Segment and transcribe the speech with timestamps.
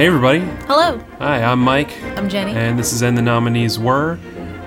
[0.00, 0.38] hey, everybody.
[0.66, 2.52] Hello, Hi, I'm Mike, I'm Jenny.
[2.52, 4.16] and this is And the Nominees Were,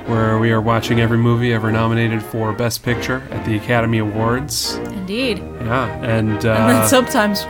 [0.05, 4.75] where we are watching every movie ever nominated for Best Picture at the Academy Awards.
[4.75, 5.39] Indeed.
[5.39, 7.45] Yeah, and, And then uh, sometimes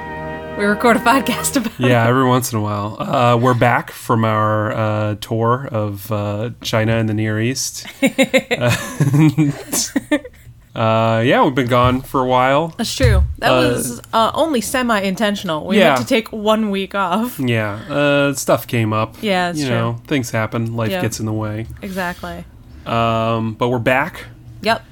[0.58, 1.88] we record a podcast about it.
[1.90, 2.96] yeah, every once in a while.
[3.02, 7.86] Uh, we're back from our uh, tour of uh, China and the Near East.
[10.76, 12.70] uh, yeah, we've been gone for a while.
[12.78, 13.24] That's true.
[13.40, 15.66] That Uh, was uh, only semi-intentional.
[15.68, 15.90] We Yeah.
[15.92, 17.40] had to take one week off.
[17.40, 19.16] Yeah, uh, stuff came up.
[19.22, 19.76] Yeah, you true.
[19.76, 20.76] know, things happen.
[20.76, 21.02] Life Yeah.
[21.02, 21.68] gets in the way.
[21.82, 22.46] Exactly.
[22.86, 24.26] Um, but we're back.
[24.62, 24.84] Yep.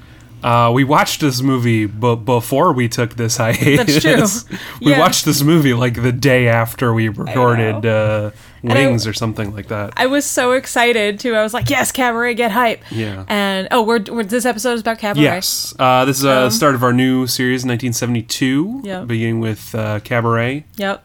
[0.43, 4.03] Uh, we watched this movie but before we took this hiatus.
[4.03, 4.57] That's true.
[4.81, 4.99] we Yeah.
[4.99, 8.31] watched this movie like the day after we recorded uh,
[8.63, 9.93] I- Wings or something like that.
[9.97, 11.33] I was so excited too.
[11.35, 13.25] I was like, "Yes, cabaret, get hype!" Yeah.
[13.27, 15.23] And oh, we're, we're this episode is about cabaret.
[15.23, 19.01] Yes, uh, this is the start of our new series, 1972, Um, Yeah.
[19.03, 20.65] beginning with uh, Cabaret.
[20.77, 21.03] Yep.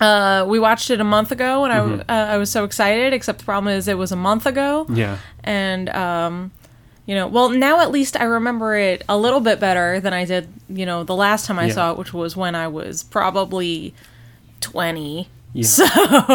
[0.00, 2.10] Uh, we watched it a month ago, and Mm-hmm.
[2.10, 3.12] I uh, I was so excited.
[3.14, 4.86] Except the problem is, it was a month ago.
[4.92, 6.50] Yeah, and um
[7.06, 10.24] you know well now at least i remember it a little bit better than i
[10.24, 11.74] did you know the last time i Yeah.
[11.74, 13.92] saw it which was when i was probably
[14.62, 15.66] 20 yeah.
[15.66, 15.84] so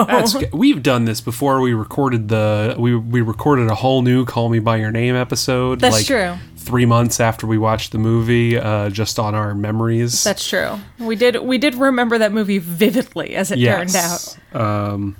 [0.07, 1.61] That's we've done this before.
[1.61, 5.79] We recorded the we we recorded a whole new "Call Me by Your Name" episode.
[5.79, 6.35] That's like, true.
[6.55, 10.23] Three months after we watched the movie, uh, just on our memories.
[10.23, 15.15] that's true we did we did remember that movie vividly as it turned out Um,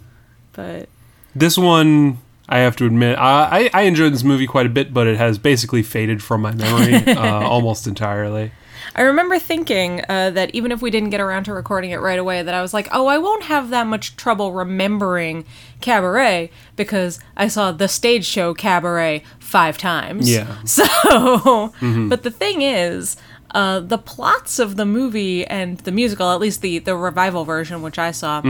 [0.53, 0.89] but
[1.33, 4.93] This one, I have to admit, I, I I enjoyed this movie quite a bit,
[4.93, 8.51] but it has basically faded from my memory uh, almost entirely.
[8.95, 12.19] I remember thinking uh, that even if we didn't get around to recording it right
[12.19, 15.45] away that i was like oh i won't have that much trouble remembering
[15.81, 20.57] cabaret because i saw the stage show cabaret five times Yeah.
[20.65, 21.73] So,
[22.09, 23.17] but the thing is,
[23.55, 27.81] uh, the plots of the movie and the musical, at least the the revival version,
[27.81, 28.41] which I saw.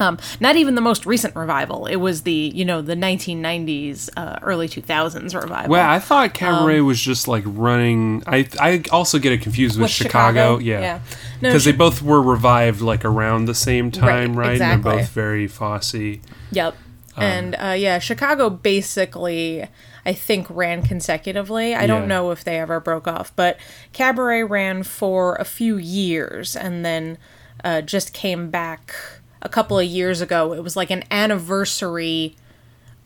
[0.00, 1.86] Um, not even the most recent revival.
[1.86, 5.70] It was the you know the 1990s, uh, early 2000s revival.
[5.70, 8.22] Well, I thought Cabaret was just like running.
[8.26, 10.58] I I also get it confused with, With Chicago, Chicago?
[10.58, 11.00] yeah, Yeah.
[11.40, 14.46] No, because they both were revived like around the same time, right?
[14.46, 14.90] And exactly.
[14.90, 16.18] they're both very Fosse.
[16.52, 16.76] Yep.
[17.16, 19.66] and uh, yeah, Chicago basically,
[20.06, 21.74] I think, ran consecutively.
[21.74, 21.86] I Yeah.
[21.88, 23.58] don't know if they ever broke off, but
[23.92, 27.18] Cabaret ran for a few years and then
[27.64, 28.94] uh, just came back
[29.42, 30.52] a couple of years ago.
[30.52, 32.36] It was like an anniversary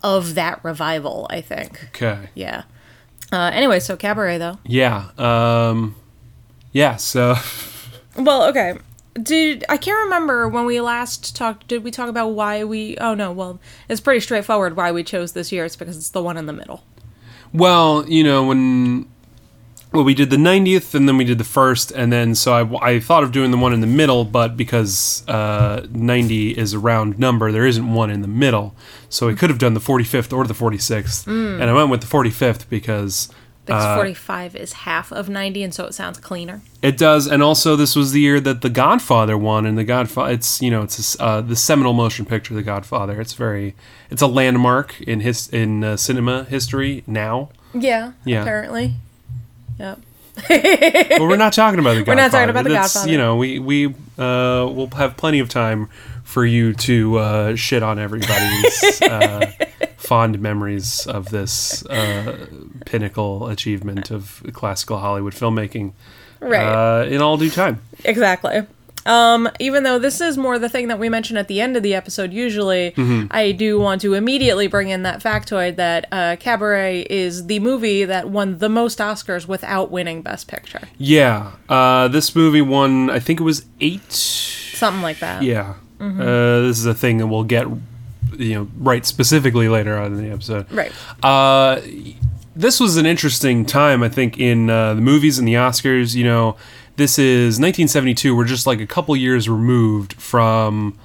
[0.02, 1.84] of that revival, I think.
[1.88, 2.64] Okay, Yeah.
[3.30, 4.58] Uh, anyway, so Cabaret, though.
[4.64, 5.94] yeah, um,
[6.72, 6.96] yeah.
[6.96, 7.34] So
[8.16, 8.74] Well, okay.
[9.14, 11.68] Did I can't remember when we last talked?
[11.68, 12.96] Did we talk about why we?
[12.98, 13.30] Oh no.
[13.32, 15.64] Well, it's pretty straightforward why we chose this year.
[15.64, 16.82] It's because it's the one in the middle.
[17.54, 19.06] Well, you know, when
[19.92, 22.92] well, we did the 90th and then we did the first, and then so I,
[22.94, 26.78] I thought of doing the one in the middle, but because uh, 90 is a
[26.78, 28.74] round number, there isn't one in the middle.
[29.08, 32.06] So we could have done the 45th or the 46th, and I went with the
[32.06, 33.28] 45th because
[33.66, 36.62] Because uh, 45 is half of 90, and so it sounds cleaner.
[36.80, 40.32] it does, and also this was the year that The Godfather won, and The Godfather,
[40.32, 43.20] it's you know, it's a uh, the seminal motion picture, The Godfather.
[43.20, 43.74] It's very,
[44.10, 47.50] it's a landmark in his in uh, cinema history now.
[47.74, 48.40] Yeah, Yeah.
[48.42, 48.94] apparently.
[49.78, 50.00] Yep.
[50.48, 52.06] but we're not talking about the Godfather.
[52.16, 53.10] We're not talking about The Godfather.
[53.10, 55.88] You know, we we uh, will have plenty of time
[56.24, 59.52] for you to uh, shit on everybody's uh,
[59.98, 62.46] fond memories of this uh,
[62.86, 65.92] pinnacle achievement of classical Hollywood filmmaking.
[66.40, 66.64] Right.
[66.64, 67.82] Uh, in all due time.
[68.04, 68.66] Exactly.
[69.04, 71.82] Um, even though this is more the thing that we mention at the end of
[71.82, 73.26] the episode, usually Mm-hmm.
[73.30, 78.04] I do want to immediately bring in that factoid that uh, Cabaret is the movie
[78.04, 80.80] that won the most Oscars without winning Best Picture.
[80.98, 81.52] Yeah.
[81.68, 83.10] Uh, this movie won.
[83.10, 84.12] I think it was eight.
[84.12, 85.42] Something like that.
[85.42, 85.74] Yeah.
[85.98, 86.20] Mm-hmm.
[86.20, 87.66] Uh, this is a thing that we'll get,
[88.36, 90.70] you know, right specifically later on in the episode.
[90.70, 90.92] Right.
[91.22, 91.80] Uh,
[92.54, 96.14] this was an interesting time, I think, in uh, the movies and the Oscars.
[96.14, 96.56] You know,
[96.96, 98.36] this is 1972.
[98.36, 100.98] We're just like a couple years removed from,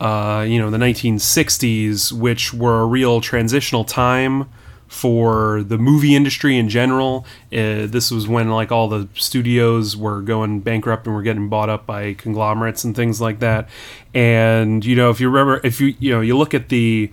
[0.00, 4.48] uh, you know, the 1960s, which were a real transitional time
[4.92, 7.24] for the movie industry in general.
[7.50, 11.70] Uh, this was when like all the studios were going bankrupt and were getting bought
[11.70, 13.70] up by conglomerates and things like that.
[14.12, 17.10] And you know, if you remember, if you you know, you look at the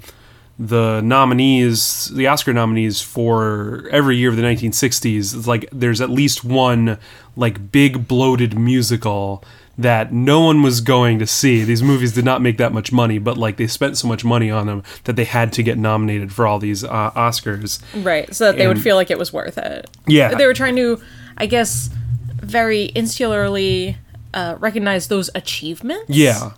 [0.60, 6.10] the nominees, the Oscar nominees for every year of the 1960s, it's like there's at
[6.10, 6.98] least one
[7.38, 9.42] like big bloated musical
[9.78, 11.64] that no one was going to see.
[11.64, 14.52] These movies did not make that much money, but like they spent so much money
[14.52, 17.82] on them that they had to get nominated for all these uh, Oscars.
[18.04, 18.36] Right.
[18.36, 19.90] So that they would feel like it was worth it.
[20.06, 20.36] Yeah.
[20.36, 21.02] They were trying to,
[21.38, 21.90] I guess,
[22.36, 23.96] very insularly
[24.34, 26.10] uh, recognize those achievements.
[26.10, 26.52] Yeah.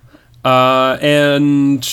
[0.43, 1.87] uh, and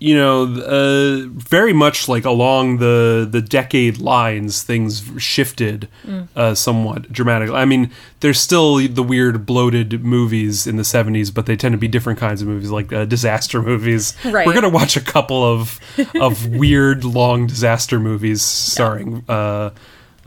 [0.00, 5.88] you know, uh, very much like along the the decade lines, things shifted
[6.36, 7.56] uh, somewhat dramatically.
[7.56, 7.90] I mean,
[8.20, 12.18] there's still the weird bloated movies in the '70s, but they tend to be different
[12.18, 14.14] kinds of movies, like uh, disaster movies.
[14.24, 14.46] Right.
[14.46, 15.80] We're gonna watch a couple of
[16.20, 19.24] of weird long disaster movies starring.
[19.28, 19.70] Uh,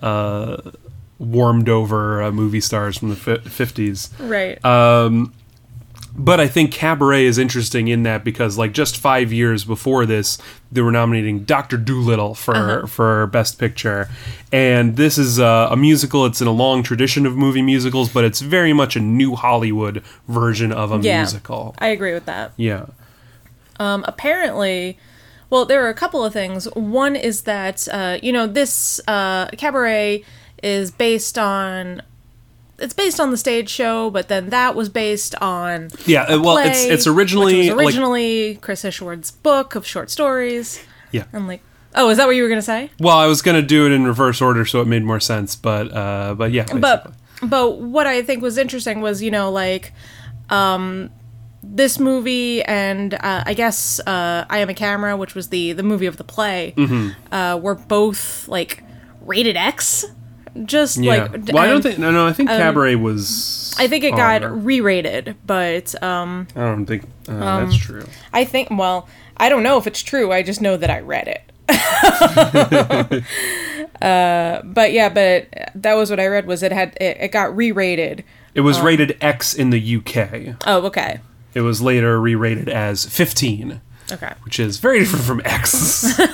[0.01, 0.57] uh,
[1.19, 4.57] warmed over uh, movie stars from the fi- 50s Right.
[4.65, 5.31] um,
[6.13, 10.37] but I think Cabaret is interesting in that because, like, just five years before this,
[10.71, 14.09] they were nominating Doctor Dolittle for for Best Picture,
[14.51, 16.25] and this is a, a musical.
[16.25, 20.03] It's in a long tradition of movie musicals, but it's very much a new Hollywood
[20.27, 21.19] version of a yeah.
[21.21, 21.75] musical.
[21.79, 22.51] I agree with that.
[22.57, 22.87] Yeah,
[23.79, 24.97] Um, apparently,
[25.49, 26.65] well, there are a couple of things.
[26.75, 30.23] One is that uh, you know this uh, cabaret
[30.61, 32.01] is based on
[32.81, 36.35] it's based on the stage show, but then that was based on yeah.
[36.35, 40.83] well, it's play, it's originally, which was like originally Chris Isherwood's book of short stories.
[41.11, 41.25] yeah.
[41.33, 41.61] I'm like,
[41.95, 42.89] oh, is that what you were gonna say?
[42.99, 45.55] Well, I was gonna do it in reverse order, so it made more sense.
[45.55, 46.81] But uh, but yeah, basically.
[46.81, 47.13] but
[47.43, 49.93] but what I think was interesting was you know like
[50.49, 51.09] um
[51.63, 55.83] this movie and uh, I guess uh, I Am a Camera, which was the the
[55.83, 57.33] movie of the play, Mm-hmm.
[57.33, 58.83] uh, were both like
[59.21, 60.05] rated X.
[60.65, 61.29] Just yeah.
[61.29, 62.27] like well, I don't think no, no.
[62.27, 63.73] I think Cabaret was.
[63.77, 68.05] I think it got re-rated, but um, I don't think uh, that's true.
[68.33, 69.07] I think well,
[69.37, 70.31] I don't know if it's true.
[70.31, 71.43] I just know that I read it.
[74.01, 76.47] uh, but yeah, but that was what I read.
[76.47, 78.25] Was it had it, it got re-rated?
[78.53, 80.57] It was rated X in the UK.
[80.67, 81.21] Oh, okay,
[81.53, 83.79] It was later re-rated as 15,
[84.11, 84.33] okay.
[84.43, 86.19] which is very different from X.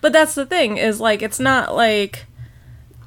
[0.00, 2.26] But that's the thing is like it's not like.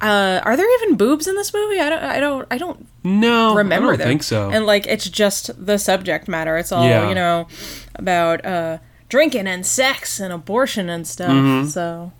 [0.04, 1.80] Uh, are there even boobs in this movie?
[1.80, 2.02] I don't.
[2.02, 2.46] I don't.
[2.50, 4.08] I don't no, remember I don't them.
[4.08, 4.50] think so.
[4.50, 6.56] And like it's just the subject matter.
[6.58, 7.08] It's all Yeah.
[7.08, 7.48] you know
[7.94, 8.78] about uh,
[9.08, 11.30] drinking and sex and abortion and stuff.
[11.30, 11.68] Mm-hmm.
[11.68, 12.12] So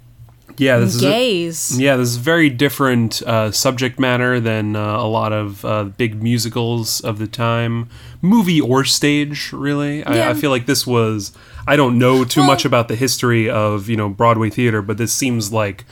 [0.56, 1.78] yeah, this is a- gays.
[1.80, 6.22] yeah, this is very different uh, subject matter than uh, a lot of uh, big
[6.22, 7.88] musicals of the time,
[8.22, 9.52] movie or stage.
[9.52, 10.28] Really, Yeah.
[10.28, 11.32] I, I feel like this was.
[11.66, 14.96] I don't know too Well- much about the history of you know Broadway theater, but
[14.96, 15.84] this seems like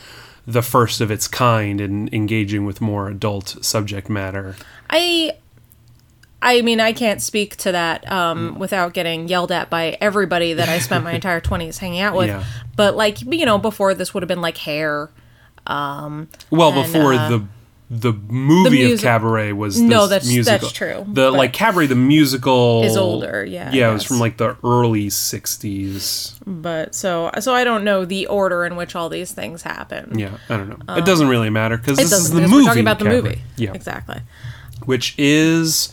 [0.47, 4.57] the first of its kind in engaging with more adult subject matter.
[4.91, 5.33] I
[6.45, 8.11] I mean, I can't speak to that Mm.
[8.13, 12.17] um, without getting yelled at by everybody that I spent my entire 20s hanging out
[12.17, 12.27] with.
[12.27, 12.43] Yeah.
[12.75, 15.09] But, like, you know, before this would have been like hair.
[15.69, 17.45] Um, Well, And, before uh, the
[17.95, 20.59] the movie the of Cabaret was No, this that's- musical.
[20.61, 24.39] that's true, The like Cabaret the musical Is older, yeah, Yeah, it was from like
[24.39, 26.39] the early '60s.
[26.47, 30.19] But so so I don't know the order in which all these things happen.
[30.19, 30.95] Yeah, I don't know.
[30.97, 32.55] it doesn't really matter because Um, this is the movie.
[32.55, 33.23] we're talking about the Cabaret.
[33.23, 33.43] movie.
[33.57, 34.21] Yeah, Exactly.
[34.87, 35.93] which is.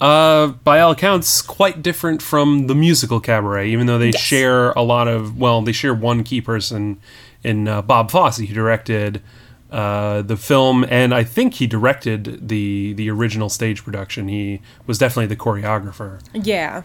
[0.00, 4.20] Uh, by all accounts, quite different from the musical Cabaret, even though they Yes.
[4.20, 5.36] share a lot of.
[5.36, 6.98] Well, they share one key person
[7.42, 9.20] in uh, Bob Fosse, who directed
[9.70, 14.28] uh, the film, and I think he directed the the original stage production.
[14.28, 16.20] He was definitely the choreographer.
[16.32, 16.82] Yeah.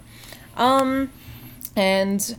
[0.57, 1.09] Um
[1.75, 2.37] and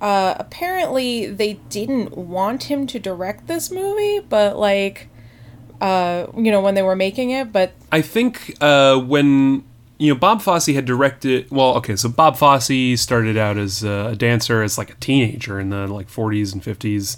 [0.00, 5.08] uh apparently they didn't want him to direct this movie, but like
[5.80, 9.64] uh you know when they were making it, but I think uh, when
[9.98, 11.50] you know Bob Fosse had directed.
[11.50, 15.70] Well, okay, so Bob Fosse started out as a dancer as like a teenager in
[15.70, 17.16] the like 40s and 50s.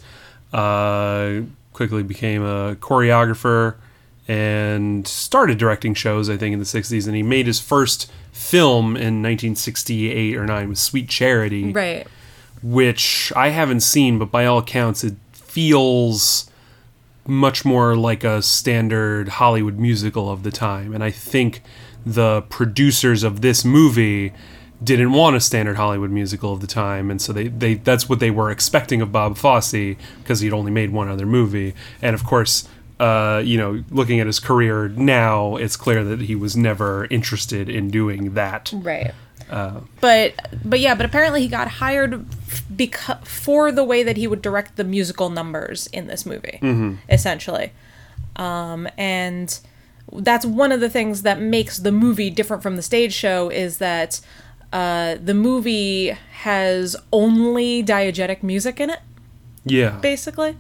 [0.53, 1.47] Uh,
[1.79, 3.77] quickly became a choreographer
[4.27, 6.29] and started directing shows.
[6.29, 10.69] I think in the 60s, and he made his first film in 1968 or 9
[10.69, 12.05] with Sweet Charity right.
[12.65, 16.51] which I haven't seen, but by all accounts, it feels
[17.29, 20.93] much more like a standard Hollywood musical of the time.
[20.93, 21.63] And I think
[22.05, 24.33] the producers of this movie
[24.83, 28.21] didn't want a standard Hollywood musical of the time, and so they, they that's what
[28.21, 32.25] they were expecting of Bob Fosse because he'd only made one other movie, and of
[32.25, 32.69] course.
[33.01, 37.69] Uh, you know, looking at his career now, it's clear that he was never interested
[37.69, 38.73] in doing that.
[38.75, 39.15] Right.
[40.01, 42.27] but but yeah, but apparently he got hired
[42.77, 46.59] because for the way that he would direct the musical numbers in this movie,
[47.09, 47.71] essentially.
[48.35, 49.59] Um, and
[50.13, 53.79] that's one of the things that makes the movie different from the stage show is
[53.79, 54.21] that
[54.73, 56.09] uh, the movie
[56.43, 59.01] has only diegetic music in it
[59.65, 59.99] Yeah.
[60.01, 60.57] basically.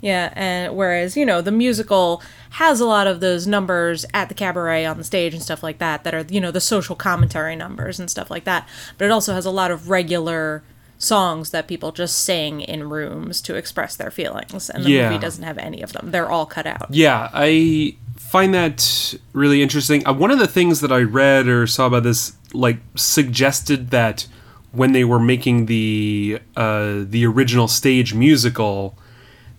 [0.00, 2.20] Yeah, and whereas you know the musical
[2.50, 5.78] has a lot of those numbers at the cabaret on the stage and stuff like
[5.78, 8.68] that that are you know the social commentary numbers and stuff like that,
[8.98, 10.62] but it also has a lot of regular
[10.98, 15.08] songs that people just sing in rooms to express their feelings, and the Yeah.
[15.08, 16.10] movie doesn't have any of them.
[16.10, 16.88] They're all cut out.
[16.90, 17.96] Yeah, I
[18.34, 20.04] find that really interesting.
[20.04, 24.26] Uh, one of the things that I read or saw about this, like, suggested that
[24.72, 28.98] when they were making the uh, the original stage musical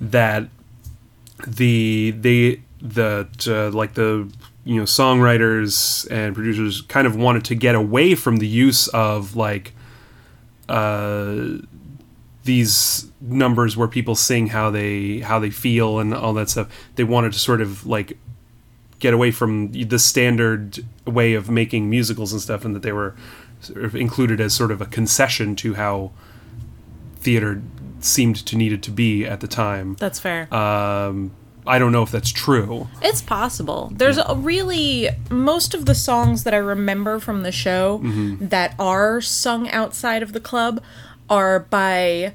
[0.02, 0.50] that
[1.48, 4.30] the they that uh, like the
[4.66, 9.38] you know songwriters and producers kind of wanted to get away from the use of
[9.38, 9.72] like
[10.68, 11.60] uh,
[12.44, 16.68] these numbers where people sing how they how they feel and all that stuff.
[16.96, 18.18] They wanted to sort of like
[19.00, 23.16] get away from the standard way of making musicals and stuff, and that they were
[23.62, 26.12] sort of included as sort of a concession to how
[27.18, 27.62] theater
[28.00, 29.96] seemed to needed to be at the time.
[30.00, 30.54] That's fair.
[30.54, 31.32] Um,
[31.68, 32.88] I don't know if that's true.
[33.02, 33.92] It's possible.
[33.96, 38.48] There's a really most of the songs that I remember from the show Mm-hmm.
[38.50, 40.84] that are sung outside of the club
[41.28, 42.34] are by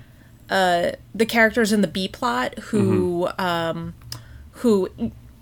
[0.51, 3.41] uh, the characters in the B plot who Mm-hmm.
[3.41, 3.95] um,
[4.53, 4.91] who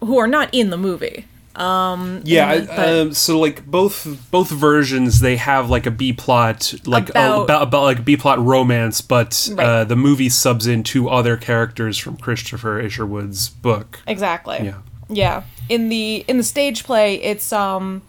[0.00, 1.26] who are not in the movie.
[1.56, 6.12] Um, Yeah, I, but- um, so like both both versions, they have like a B
[6.12, 9.66] plot, like About- about, about, about like B plot romance, but Right.
[9.66, 13.98] uh, the movie subs in two other characters from Christopher Isherwood's book.
[14.06, 14.60] Exactly.
[14.62, 14.74] Yeah.
[15.08, 15.42] Yeah.
[15.68, 18.02] In the in the stage play, it's um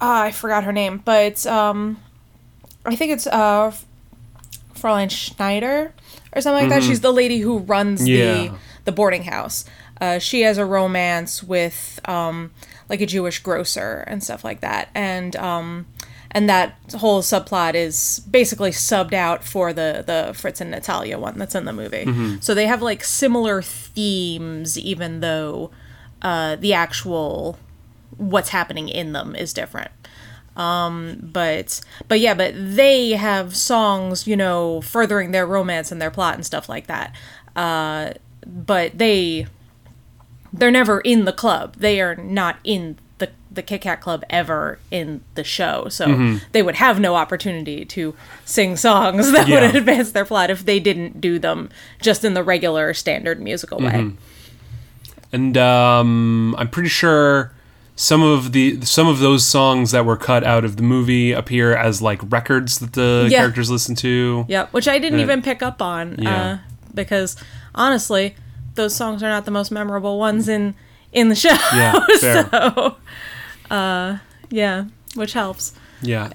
[0.00, 1.96] ah, I forgot her name, but um
[2.84, 3.72] I think it's uh
[4.78, 5.94] Fräulein Schneider
[6.34, 6.86] or something like that.
[6.86, 8.56] She's the lady who runs the Mm-hmm.
[8.84, 9.64] The boarding house.
[10.04, 12.50] Uh, she has a romance with um
[12.90, 14.88] like a Jewish grocer and stuff like that.
[14.94, 15.86] And um
[16.36, 21.38] and that whole subplot is basically subbed out for the the Fritz and Natalia one
[21.38, 22.04] that's in the movie.
[22.40, 25.70] So they have like similar themes, even though
[26.22, 27.58] uh, the actual
[28.16, 29.90] what's happening in them is different.
[30.56, 36.10] Um, but but yeah, but they have songs, you know, furthering their romance and their
[36.10, 37.14] plot and stuff like that.
[37.56, 38.12] Uh,
[38.46, 39.46] but they
[40.54, 41.76] they're never in the club.
[41.76, 46.62] They are not in the the Kit Kat Club ever in the show, so they
[46.62, 49.66] would have no opportunity to sing songs that Yeah.
[49.66, 51.68] would advance their plot if they didn't do them
[52.00, 54.12] just in the regular standard musical way.
[55.32, 57.52] and um, I'm pretty sure
[57.96, 61.76] some of the some of those songs that were cut out of the movie appear
[61.76, 63.38] as like records that the Yeah.
[63.38, 64.44] characters listen to.
[64.48, 66.44] Yep, which I didn't Uh, even pick up on yeah.
[66.44, 66.58] uh,
[66.92, 67.36] because
[67.74, 68.34] honestly,
[68.74, 70.74] those songs are not the most memorable ones in
[71.12, 71.56] in the show.
[71.74, 72.48] Yeah, fair.
[72.50, 72.96] so,
[73.70, 74.18] uh,
[74.50, 75.74] yeah, which helps.
[76.02, 76.30] Yeah,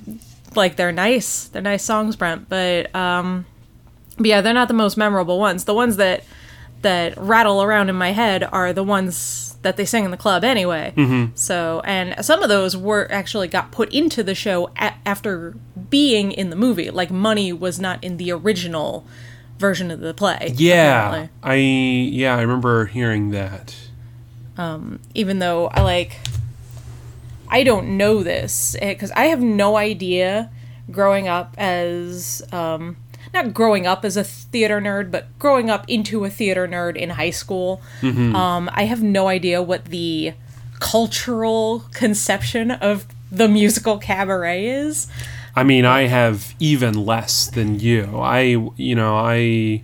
[0.56, 3.46] Like they're nice, they're nice songs, Brent, but um,
[4.18, 5.66] but yeah, they're not the most memorable ones.
[5.66, 6.24] The ones that
[6.82, 10.46] that rattle around in my head are the ones that they sing in the club
[10.46, 10.94] anyway.
[10.96, 11.36] Mm-hmm.
[11.36, 15.56] So, and some of those were actually got put into the show a- after
[15.90, 16.90] being in the movie.
[16.90, 19.06] Like Money was not in the original
[19.60, 20.54] version of the play.
[20.56, 21.08] yeah.
[21.10, 21.30] apparently.
[21.44, 23.76] I yeah I remember hearing that.
[24.58, 26.18] Um, Even though I like,
[27.48, 30.50] I don't know this because I have no idea.
[30.92, 32.98] Growing up as um,
[33.32, 37.12] not growing up as a theater nerd, but growing up into a theater nerd in
[37.12, 40.34] high school, um, I have no idea what the
[40.80, 45.08] cultural conception of the musical cabaret is.
[45.60, 48.22] I mean, I have even less than you.
[48.22, 49.84] I, you know, I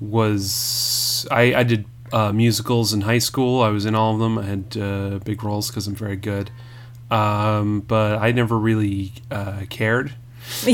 [0.00, 3.60] was, I, I did uh, musicals in high school.
[3.60, 4.38] I was in all of them.
[4.38, 6.50] I had uh, big roles because I'm very good.
[7.10, 10.14] Um, but I never really uh, cared.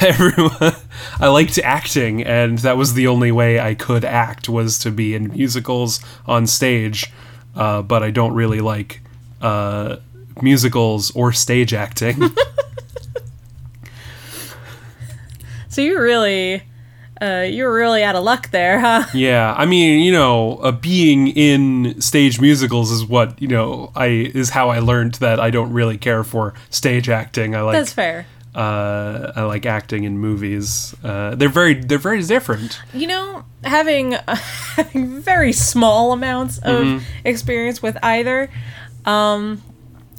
[0.00, 0.76] Everyone,
[1.18, 5.16] I liked acting, and that was the only way I could act was to be
[5.16, 7.12] in musicals on stage.
[7.56, 9.00] Uh, but I don't really like
[9.42, 9.96] uh,
[10.40, 12.22] musicals or stage acting.
[15.76, 16.62] So you really,
[17.20, 19.04] uh, you're really out of luck there, huh?
[19.14, 23.92] Yeah, I mean, you know, uh, being in stage musicals is what you know.
[23.94, 27.54] I is how I learned that I don't really care for stage acting.
[27.54, 28.24] I like That's fair.
[28.54, 30.94] uh, I like acting in movies.
[31.04, 32.80] Uh, they're very they're very different.
[32.94, 34.12] You know, having
[34.76, 37.04] having very small amounts of Mm-hmm.
[37.26, 38.48] experience with either,
[39.04, 39.60] um,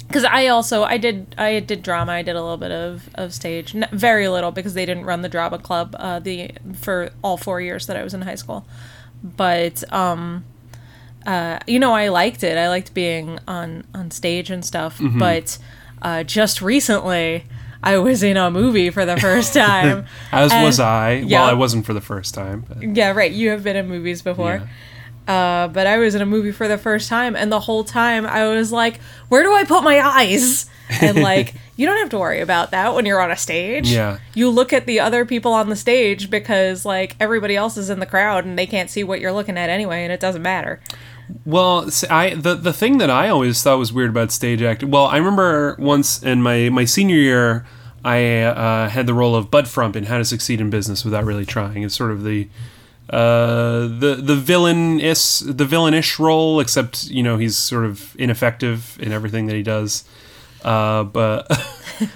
[0.08, 2.12] because I also I did I did drama.
[2.12, 5.22] I did a little bit of of stage, N- very little because they didn't run
[5.22, 8.66] the drama club uh, the for all four years that I was in high school.
[9.22, 10.44] But um,
[11.26, 12.56] uh, you know, I liked it.
[12.56, 14.98] I liked being on on stage and stuff.
[14.98, 15.18] Mm-hmm.
[15.18, 15.58] But
[16.00, 17.44] uh, just recently,
[17.82, 20.06] I was in a movie for the first time.
[20.32, 21.14] As And- was I.
[21.14, 21.40] yeah.
[21.40, 22.64] Well, I wasn't for the first time.
[22.68, 23.30] But, Yeah, right.
[23.32, 24.68] You have been in movies before.
[25.28, 28.24] Uh, but I was in a movie for the first time, and the whole time
[28.24, 30.64] I was like, "Where do I put my eyes?"
[31.02, 33.92] And like, you don't have to worry about that when you're on a stage.
[33.92, 34.20] Yeah.
[34.34, 38.00] You look at the other people on the stage because like everybody else is in
[38.00, 40.80] the crowd and they can't see what you're looking at anyway, and it doesn't matter.
[41.44, 44.90] Well, I the the thing that I always thought was weird about stage acting.
[44.90, 47.66] Well, I remember once in my my senior year,
[48.02, 51.26] I uh, had the role of Bud Frump in How to Succeed in Business Without
[51.26, 51.82] Really Trying.
[51.82, 52.48] It's sort of the
[53.10, 58.96] uh, the the villain is the villainish role, except you know he's sort of ineffective
[59.00, 60.04] in everything that he does.
[60.62, 61.50] Uh, but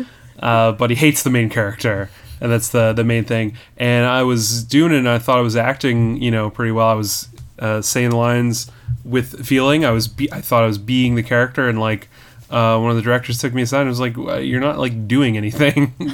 [0.40, 3.56] uh, but he hates the main character, and that's the the main thing.
[3.78, 6.88] And I was doing it, and I thought I was acting, you know, pretty well.
[6.88, 8.70] I was uh, saying the lines
[9.04, 9.84] with feeling.
[9.84, 12.08] I was be- I thought I was being the character, and like
[12.50, 15.38] uh, one of the directors took me aside and was like, "You're not like doing
[15.38, 15.94] anything."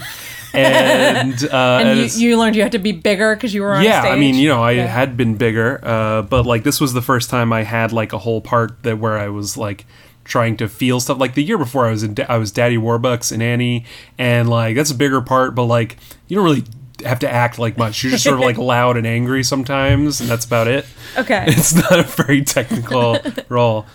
[0.66, 3.74] and uh, And, and you, you learned you had to be bigger because you were
[3.74, 4.12] on yeah, stage.
[4.12, 4.86] I mean, you know, I Yeah.
[4.86, 8.18] had been bigger, uh, but like this was the first time I had like a
[8.18, 9.86] whole part that where I was like
[10.24, 11.18] trying to feel stuff.
[11.18, 13.84] Like the year before, I was in, I was Daddy Warbucks and Annie,
[14.18, 15.96] and like that's a bigger part, but like
[16.26, 16.64] you don't really
[17.04, 18.02] have to act like much.
[18.02, 20.84] You're just sort of like loud and angry sometimes, and that's about it.
[21.16, 21.44] Okay.
[21.48, 23.86] It's not a very technical role.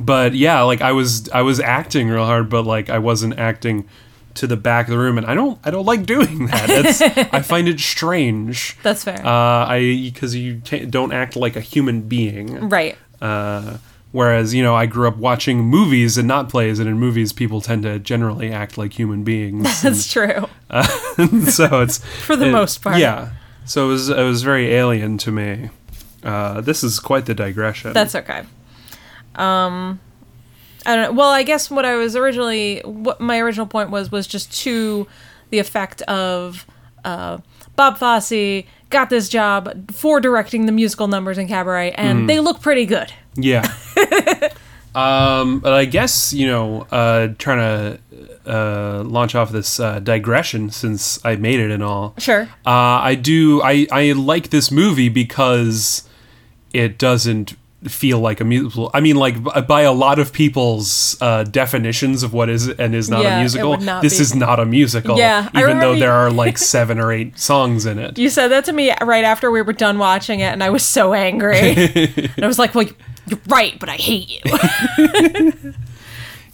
[0.00, 3.86] But yeah, like I was I was acting real hard, but like I wasn't acting
[4.34, 6.66] to the back of the room and I don't I don't like doing that.
[6.68, 7.00] That's
[7.32, 8.76] I find it strange.
[8.82, 9.24] That's fair.
[9.24, 12.68] Uh, I because you don't act like a human being.
[12.68, 12.96] right.
[13.22, 13.78] Uh,
[14.12, 17.60] whereas you know I grew up watching movies and not plays, and in movies people
[17.60, 19.82] tend to generally act like human beings.
[19.82, 20.48] That's true.
[21.16, 22.98] And so it's For the most part.
[22.98, 23.30] Yeah.
[23.64, 25.70] So it was it was very alien to me.
[26.24, 27.92] Uh, this is quite the digression.
[27.92, 28.42] That's okay.
[29.36, 30.00] Um,
[30.86, 31.12] I don't know.
[31.12, 35.06] Well, I guess what I was originally, what my original point was, was just to
[35.50, 36.66] the effect of
[37.04, 37.38] uh,
[37.76, 42.26] Bob Fosse got this job for directing the musical numbers in Cabaret, and Mm-hmm.
[42.26, 43.12] they look pretty good.
[43.34, 43.62] Yeah.
[44.94, 47.98] um, but I guess you know, uh, trying to
[48.46, 52.14] uh, launch off this uh, digression since I made it and all.
[52.18, 52.42] Sure.
[52.66, 53.62] Uh, I do.
[53.62, 56.08] I I like this movie because
[56.72, 57.54] it doesn't
[57.90, 58.90] feel like a musical.
[58.94, 62.94] I mean, like b- by a lot of people's uh, definitions of what is and
[62.94, 64.22] is not Yeah, a musical, not this be.
[64.22, 65.18] is not a musical.
[65.18, 68.18] Yeah, even though there are like seven or eight songs in it.
[68.18, 70.82] You said that to me right after we were done watching it, and I was
[70.82, 71.58] so angry.
[72.36, 72.86] and I was like, "Well,
[73.26, 75.74] you're right, but I hate you."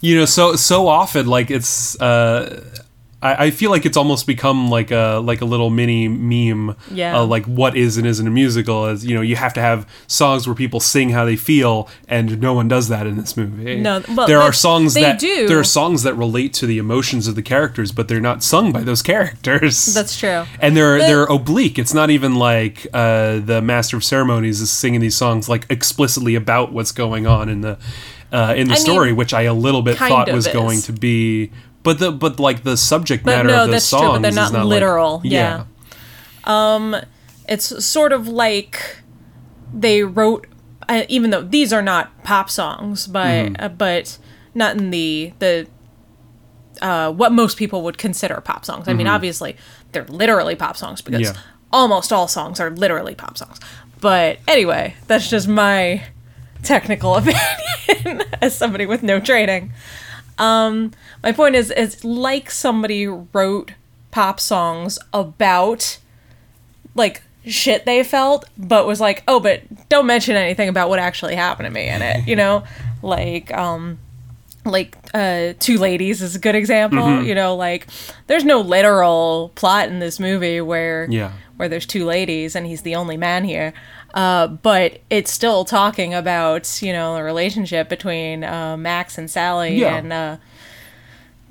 [0.01, 2.80] you know so so often like it's uh
[3.23, 7.17] I, I feel like it's almost become like a like a little mini meme Yeah.
[7.19, 9.87] uh, like what is and isn't a musical as you know you have to have
[10.07, 13.79] songs where people sing how they feel and no one does that in this movie
[13.79, 15.47] No, well, there are but songs that do.
[15.47, 18.71] there are songs that relate to the emotions of the characters but they're not sung
[18.71, 20.43] by those characters That's true.
[20.59, 21.77] and they're But- they're oblique.
[21.77, 26.35] It's not even like uh, the master of ceremonies is singing these songs like explicitly
[26.35, 27.77] about what's going on in the
[28.31, 30.53] uh, in the I story, mean, which I a little bit thought was is.
[30.53, 31.51] going to be.
[31.83, 34.29] But the but like the subject But matter no, of the true, songs but they're
[34.29, 35.63] is not not like- literal, yeah.
[37.47, 38.97] it's sort of like
[39.73, 40.47] they wrote
[40.89, 43.55] uh, even though these are not pop songs but Mm-hmm.
[43.59, 44.17] uh, but
[44.53, 45.67] not in the the
[46.81, 49.55] uh, what most people would consider pop songs i mean obviously
[49.91, 51.35] they're literally pop songs because Mm-hmm.
[51.35, 51.41] Yeah.
[51.71, 53.59] almost all songs are literally pop songs
[54.01, 56.03] but anyway that's just my
[56.63, 59.71] technical opinion as somebody with no training
[60.41, 60.91] um
[61.23, 63.71] my point is it's like somebody wrote
[64.11, 65.99] pop songs about
[66.95, 71.35] like shit they felt, but was like, oh, but don't mention anything about what actually
[71.35, 72.63] happened to me in it, you know?
[73.01, 73.97] like, um,
[74.63, 77.25] like, uh, Two Ladies is a good example, Mm-hmm.
[77.25, 77.87] you know, like,
[78.27, 81.31] there's no literal plot in this movie where, Yeah.
[81.57, 83.73] where there's two ladies and he's the only man here.
[84.13, 89.75] Uh, but it's still talking about, you know, the relationship between, uh, Max and Sally
[89.77, 89.95] Yeah.
[89.95, 90.37] and, uh,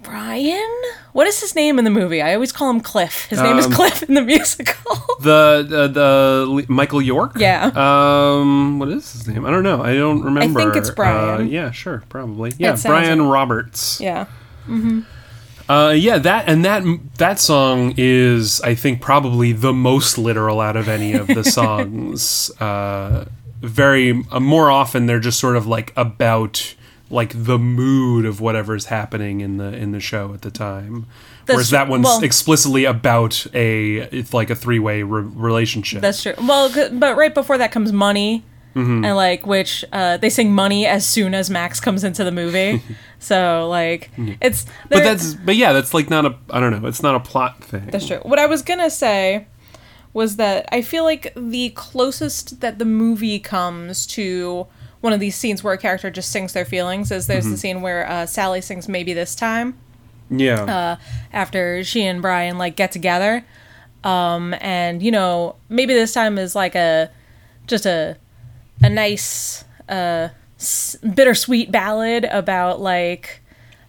[0.02, 0.66] Brian?
[1.12, 2.22] What is his name in the movie?
[2.22, 3.26] I always call him Cliff.
[3.26, 4.96] His name is Um, Cliff in the musical.
[5.20, 7.32] The the, the Michael York.
[7.36, 7.66] Yeah.
[7.74, 9.44] Um, what is his name?
[9.44, 9.82] I don't know.
[9.82, 10.58] I don't remember.
[10.60, 11.40] I think it's Brian.
[11.42, 12.54] Uh, yeah, sure, probably.
[12.56, 13.30] Yeah, Brian right.
[13.30, 14.00] Roberts.
[14.00, 14.24] yeah.
[15.70, 16.82] Uh, yeah, that and that
[17.18, 22.50] that song is, I think, probably the most literal out of any of the songs.
[22.60, 23.26] uh,
[23.60, 26.74] very uh, more often, they're just sort of like about
[27.08, 31.06] like the mood of whatever's happening in the in the show at the time.
[31.46, 36.00] Whereas that one's well- explicitly about a it's like a three way re- relationship.
[36.00, 36.34] That's true.
[36.38, 38.42] Well, but right before that comes Money.
[38.74, 39.04] Mm-hmm.
[39.04, 42.82] And like, which uh, they sing "Money" as soon as Max comes into the movie,
[43.18, 44.64] so like, it's.
[44.88, 46.86] but that's but yeah, that's like not a I don't know.
[46.88, 47.86] It's not a plot thing.
[47.86, 48.18] That's true.
[48.18, 49.46] What I was gonna say
[50.12, 54.66] was that I feel like the closest that the movie comes to
[55.00, 57.80] one of these scenes where a character just sings their feelings is there's the scene
[57.80, 59.78] where uh, Sally sings "Maybe This Time"
[60.30, 60.62] Yeah.
[60.62, 60.96] uh,
[61.32, 63.44] after she and Brian like get together,
[64.04, 67.10] um, and you know maybe this time is like a
[67.66, 68.16] just a
[68.82, 73.40] a nice uh, s- bittersweet ballad about like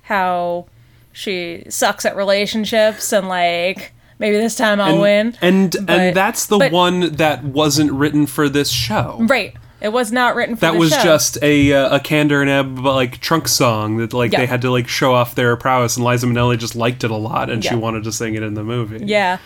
[0.03, 0.65] how
[1.13, 5.35] she sucks at relationships and like maybe this time I'll win.
[5.41, 9.17] And But- and that's the but- one that wasn't written for this show.
[9.21, 9.55] right.
[9.81, 11.01] It was not written for That was show.
[11.03, 14.41] just a uh, a Kander and Ebb like trunk song that like Yeah.
[14.41, 17.15] they had to like show off their prowess, and Liza Minnelli just liked it a
[17.15, 19.03] lot, and she wanted to sing it in the movie.
[19.03, 19.39] Yeah.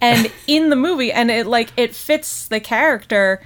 [0.00, 3.42] And in the movie, and it like it fits the character,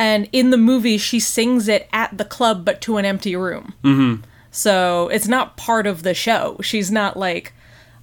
[0.00, 3.74] and in the movie she sings it at the club but to an empty room.
[3.84, 4.24] Mm-hmm.
[4.50, 6.58] So it's not part of the show.
[6.62, 7.52] She's not like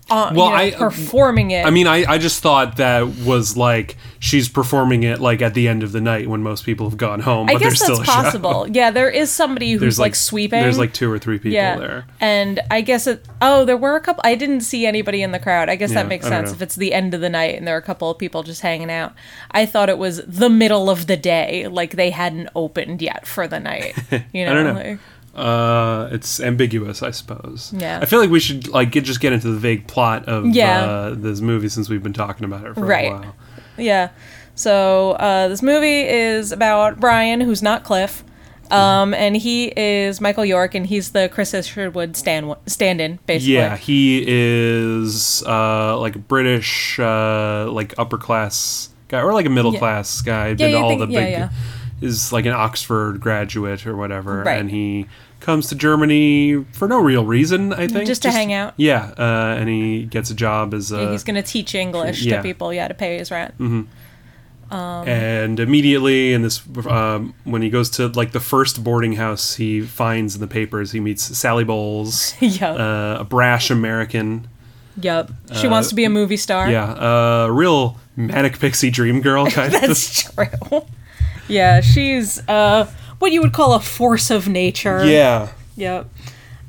[0.10, 1.66] uh, Well, you know, I- performing it.
[1.66, 5.68] I mean, I, I just thought that was like she's performing it like at the
[5.68, 7.98] end of the night when most people have gone home, I but guess there's still
[7.98, 8.24] that's a show.
[8.24, 8.68] possible.
[8.78, 10.62] Yeah, there is somebody who's There's like, sweeping.
[10.62, 12.06] There's like two or three people yeah, there.
[12.20, 13.26] and I guess it.
[13.42, 14.22] Oh, there were a couple.
[14.26, 15.70] I didn't see anybody in the crowd.
[15.70, 16.56] I guess Yeah, that makes sense know.
[16.56, 18.62] if it's the end of the night and there are a couple of people just
[18.62, 19.14] hanging out.
[19.52, 23.48] I thought it was the middle of the day, like they hadn't opened yet for
[23.48, 23.96] the night.
[24.34, 24.82] You know, I don't know.
[24.92, 25.00] like-
[25.38, 27.72] Uh, it's ambiguous, I suppose.
[27.76, 28.00] Yeah.
[28.02, 30.82] I feel like we should like get, just get into the vague plot of Yeah.
[30.86, 33.12] uh, this movie since we've been talking about it for Right.
[33.12, 33.36] a while.
[33.78, 34.10] Yeah.
[34.56, 38.24] So uh, this movie is about Brian, who's not Cliff,
[38.72, 43.54] um, and he is Michael York, and he's the Chris Isherwood stand stand-in, basically.
[43.54, 49.50] Yeah, he is uh, like a British, uh, like upper class guy, or like a
[49.52, 49.80] middle Yeah.
[49.80, 50.48] class guy.
[50.50, 51.32] Yeah, Been to all think- the yeah, big.
[51.34, 51.50] yeah.
[52.00, 54.60] Is like an Oxford graduate or whatever, Right.
[54.60, 55.08] and he
[55.40, 57.74] comes to Germany for no real reason.
[57.74, 58.74] I think Just to hang out.
[58.78, 61.12] Yeah, uh, and he gets a job as a.
[61.12, 62.38] He's going to teach English yeah.
[62.38, 63.54] to people, yeah, to pay his rent.
[64.70, 69.80] and immediately in this um, when he goes to like the first boarding house he
[69.80, 72.78] finds in the papers he meets sally bowles Yup.
[72.78, 74.46] uh, a brash american
[75.00, 75.32] Yep.
[75.54, 76.66] She wants to be a movie star.
[76.66, 80.82] uh, yeah a real manic pixie dream girl kind of That's true.
[81.48, 85.06] yeah, she's uh what you would call a force of nature.
[85.06, 86.10] yeah Yep.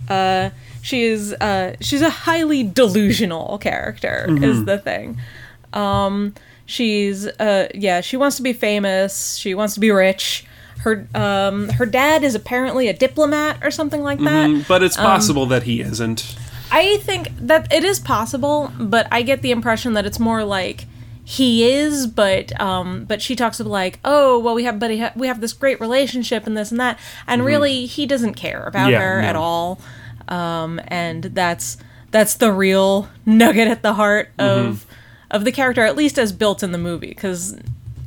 [0.08, 0.50] Uh
[0.90, 1.34] is.
[1.34, 4.44] uh she's a highly delusional character Mm-hmm.
[4.44, 5.18] is the thing.
[5.72, 6.34] Um
[6.66, 10.46] she's uh yeah, she wants to be famous, she wants to be rich.
[10.78, 14.48] Her um her dad is apparently a diplomat or something like that.
[14.48, 16.36] Mm, but Um, it's possible that he isn't
[16.70, 20.84] I think that it is possible, but I get the impression that it's more like
[21.30, 25.12] he is, but um, but she talks about like, oh, well, we have, but ha-
[25.14, 28.84] we have this great relationship and this and that, and really he doesn't care about
[28.84, 28.92] Mm-hmm.
[28.92, 29.78] Yeah, her at all,
[30.28, 31.76] um, and that's
[32.10, 34.68] that's the real nugget at the heart Mm-hmm.
[34.70, 34.86] of
[35.30, 37.58] of the character, at least as built in the movie, because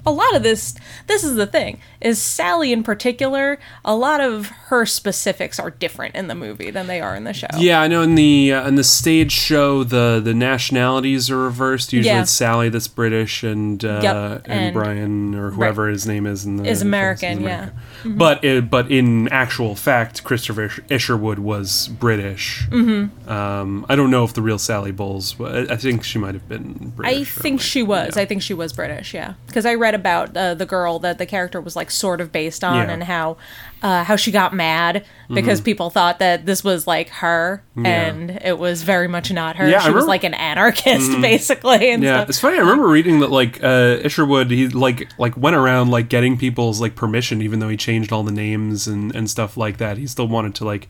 [0.05, 0.75] a lot of this
[1.07, 6.15] this is the thing is Sally in particular a lot of her specifics are different
[6.15, 8.67] in the movie than they are in the show yeah i know in the uh,
[8.67, 12.21] in the stage show the the nationalities are reversed usually Yeah.
[12.23, 16.45] it's sally that's british and uh Yep, and, and- brian or whoever his name is
[16.45, 17.69] in the Is in the American, yeah.
[18.03, 18.17] Mm-hmm.
[18.17, 23.29] but but in actual fact christopher isherwood was british mm-hmm.
[23.29, 26.47] um i don't know if the real sally bowles i I think she might have
[26.49, 28.15] been british I think like- she was.
[28.15, 28.21] yeah.
[28.21, 29.13] I think she was British.
[29.13, 32.31] Yeah, because I read about uh, the girl that the character was like sort of
[32.31, 32.91] based on, Yeah.
[32.93, 33.37] And how
[33.81, 38.59] uh, how she got mad because people thought that this was like her, and it
[38.59, 39.67] was very much not her.
[39.67, 40.07] Yeah, she was remember- Mm-hmm.
[40.09, 41.91] like an anarchist, basically.
[41.91, 42.29] And Yeah, stuff.
[42.29, 42.57] it's funny.
[42.57, 46.79] I remember reading that like uh, Isherwood, he like like went around like getting people's
[46.81, 49.97] like permission, even though he changed all the names and and stuff like that.
[49.97, 50.87] He still wanted to like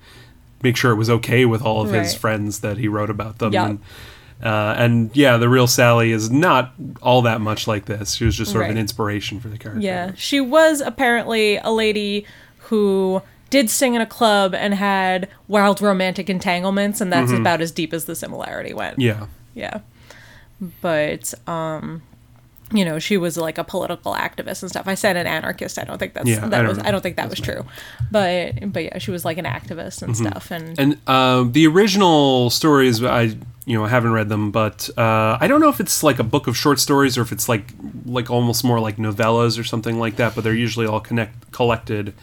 [0.64, 3.52] make sure it was okay with all of his friends that he wrote about them.
[3.54, 3.66] Yeah.
[3.68, 3.80] And,
[4.44, 8.14] uh, and yeah, the real Sally is not all that much like this.
[8.16, 9.82] She was just sort of an inspiration for the character.
[9.82, 12.26] Yeah, she was apparently a lady
[12.72, 17.70] who did sing in a club and had wild romantic entanglements, and that's about as
[17.72, 18.98] deep as the similarity went.
[18.98, 19.02] Mm-hmm.
[19.08, 19.26] Yeah.
[19.54, 19.80] yeah
[20.82, 22.02] but um
[22.72, 25.84] you know she was like a political activist and stuff i said an anarchist i
[25.84, 26.84] don't think that's Yeah, I that don't was know.
[26.86, 27.66] i don't think that was true
[28.12, 30.82] but but yeah she was like an activist and stuff and, Mm-hmm.
[30.82, 35.48] And uh, the original stories, I you know I haven't read them, but uh, I
[35.48, 37.74] don't know if it's like a book of short stories or if it's like
[38.06, 40.34] like almost more like novellas or something like that.
[40.36, 42.14] But they're usually all connect collected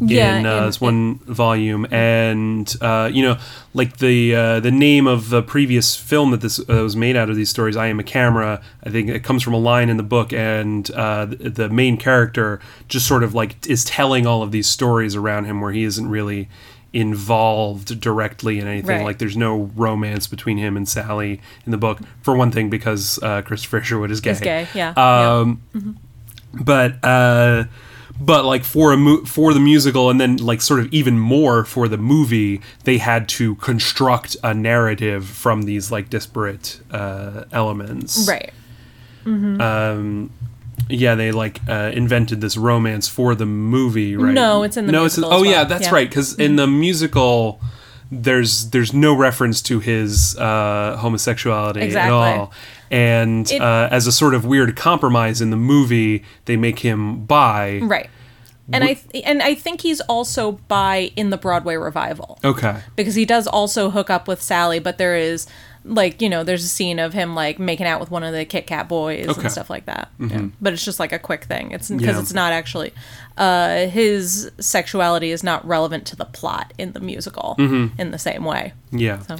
[0.00, 3.38] Yeah, in, uh, this one volume, and uh, you know
[3.74, 7.28] like the uh, the name of the previous film that this uh, was made out
[7.30, 7.76] of these stories.
[7.76, 8.60] I am a camera.
[8.84, 11.96] I think it comes from a line in the book, and uh, the, the main
[11.96, 15.82] character just sort of like is telling all of these stories around him where he
[15.82, 16.48] isn't really
[16.92, 19.04] involved directly in anything Right.
[19.04, 23.18] like there's no romance between him and Sally in the book for one thing because
[23.22, 24.30] uh, Christopher Isherwood is gay.
[24.30, 25.60] is gay yeah Um,
[26.54, 27.68] but uh, but
[28.20, 31.86] like for a mo- for the musical and then like sort of even more for
[31.88, 38.26] the movie, they had to construct a narrative from these like disparate uh, elements.
[38.26, 38.32] yeah.
[38.34, 38.52] right
[39.26, 40.30] Um,
[40.88, 44.32] yeah, they like uh, invented this romance for the movie, right?
[44.32, 45.66] No, it's in the no, musical It's as oh yeah, well.
[45.66, 45.86] that's Yeah.
[45.88, 45.94] Mm-hmm.
[45.94, 46.08] right.
[46.08, 47.60] Because in the musical,
[48.10, 52.16] there's there's no reference to his uh, homosexuality Exactly.
[52.16, 52.52] at all.
[52.90, 57.24] And It- uh, as a sort of weird compromise in the movie, they make him
[57.26, 57.80] bi.
[57.82, 58.08] Right.
[58.70, 62.76] And I th- and I think he's also by in the Broadway revival Okay.
[62.96, 65.46] because he does also hook up with Sally, but there is
[65.86, 68.44] like you know there's a scene of him like making out with one of the
[68.44, 69.40] Kit Kat boys Okay.
[69.40, 70.10] and stuff like that.
[70.20, 70.48] Yeah.
[70.60, 71.70] But it's just like a quick thing.
[71.72, 72.20] It's because Yeah.
[72.20, 72.92] it's not actually
[73.38, 78.44] uh, his sexuality is not relevant to the plot in the musical in the same
[78.44, 78.74] way.
[78.90, 79.20] Yeah.
[79.20, 79.36] So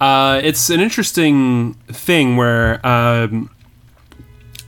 [0.00, 3.50] Uh, it's an interesting thing where um,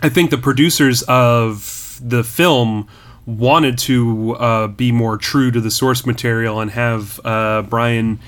[0.00, 2.88] I think the producers of the film
[3.26, 8.18] wanted to uh, be more true to the source material and have uh, Brian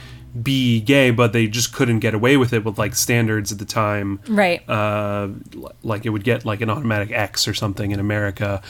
[0.42, 3.64] be gay, but they just couldn't get away with it with like standards at the
[3.64, 4.20] time.
[4.28, 4.68] right.
[4.68, 5.28] Uh,
[5.82, 8.62] like it would get like an automatic X or something in America.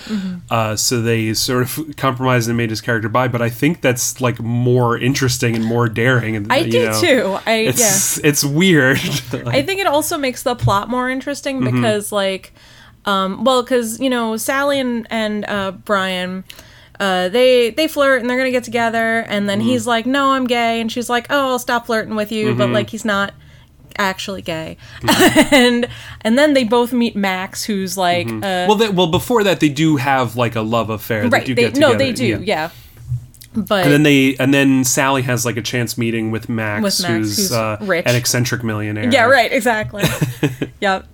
[0.51, 4.21] Uh, so they sort of compromised and made his character bi, but I think that's
[4.21, 6.37] like more interesting and more daring.
[6.37, 7.39] And I do know, too.
[7.47, 7.69] I yeah.
[7.71, 8.99] It's it's weird.
[9.47, 11.77] I think it also makes the plot more interesting Mm-hmm.
[11.77, 12.53] because, like,
[13.05, 16.45] um, well, because you know Sally and and uh, Brian,
[17.01, 19.69] uh, they they flirt and they're gonna get together, and then Mm-hmm.
[19.69, 22.59] he's like, "No, I'm gay," and she's like, "Oh, I'll stop flirting with you," Mm-hmm.
[22.59, 23.35] but like he's not
[23.99, 24.77] actually gay,
[25.51, 25.89] and
[26.21, 28.69] and then they both meet Max, who's like, uh, Mm-hmm.
[28.69, 31.23] well, they, well, before that, they do have like a love affair.
[31.23, 31.31] right?
[31.31, 31.93] They do They, get together.
[31.95, 32.71] no, they do, yeah.
[33.53, 37.01] But And then they and then Sally has like a chance meeting with Max, With
[37.03, 38.07] Max, who's, who's uh, rich.
[38.07, 39.11] an eccentric millionaire.
[39.11, 40.05] Yeah, right, exactly.
[40.81, 41.07] yep.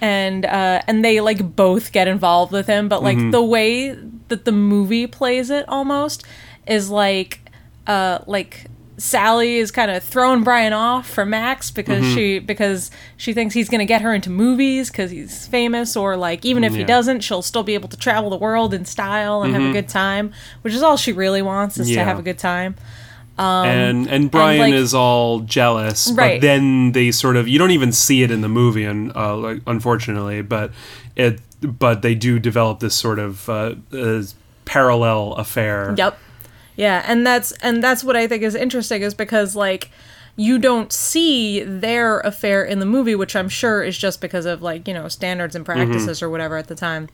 [0.00, 3.30] And uh and they like both get involved with him, but like Mm-hmm.
[3.32, 3.96] the way
[4.32, 6.24] that the movie plays it almost
[6.66, 7.40] is like
[7.86, 8.66] uh like
[8.98, 12.14] Sally is kind of throwing Brian off for Max because Mm-hmm.
[12.14, 16.16] she because she thinks he's going to get her into movies cuz he's famous or
[16.16, 19.42] like even if he doesn't she'll still be able to travel the world in style
[19.42, 20.30] and have a good time,
[20.62, 22.04] which is all she really wants is to Mm-hmm.
[22.08, 22.76] Have a good time.
[23.38, 26.34] Um, and and Brian like- is all jealous, Right.
[26.40, 29.34] but then they sort of you don't even see it in the movie, and uh,
[29.36, 30.70] like, unfortunately, but
[31.16, 34.22] it but they do develop this sort of uh, uh,
[34.64, 35.94] parallel affair.
[35.96, 36.18] Yep.
[36.76, 39.90] Yeah, and that's and that's what I think is interesting is because like
[40.36, 44.62] you don't see their affair in the movie, which I'm sure is just because of
[44.62, 47.08] like you know standards and practices or whatever at the time.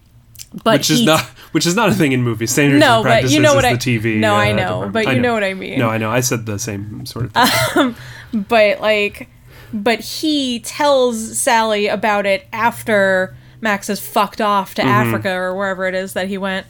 [0.64, 0.72] But Mm-hmm.
[0.78, 1.20] which is not
[1.52, 2.52] which is not a thing in movies.
[2.52, 4.18] Standards No, and but practices you know is what I- the TV.
[4.18, 4.92] No, I uh, know, department.
[4.92, 5.78] but you know what I mean.
[5.78, 6.11] No, I know.
[6.11, 7.96] I said the same sort of thing.
[8.48, 9.28] but like
[9.74, 14.87] but he tells Sally about it after Max has fucked off Mm-hmm.
[14.88, 16.66] to Africa or wherever it is that he went.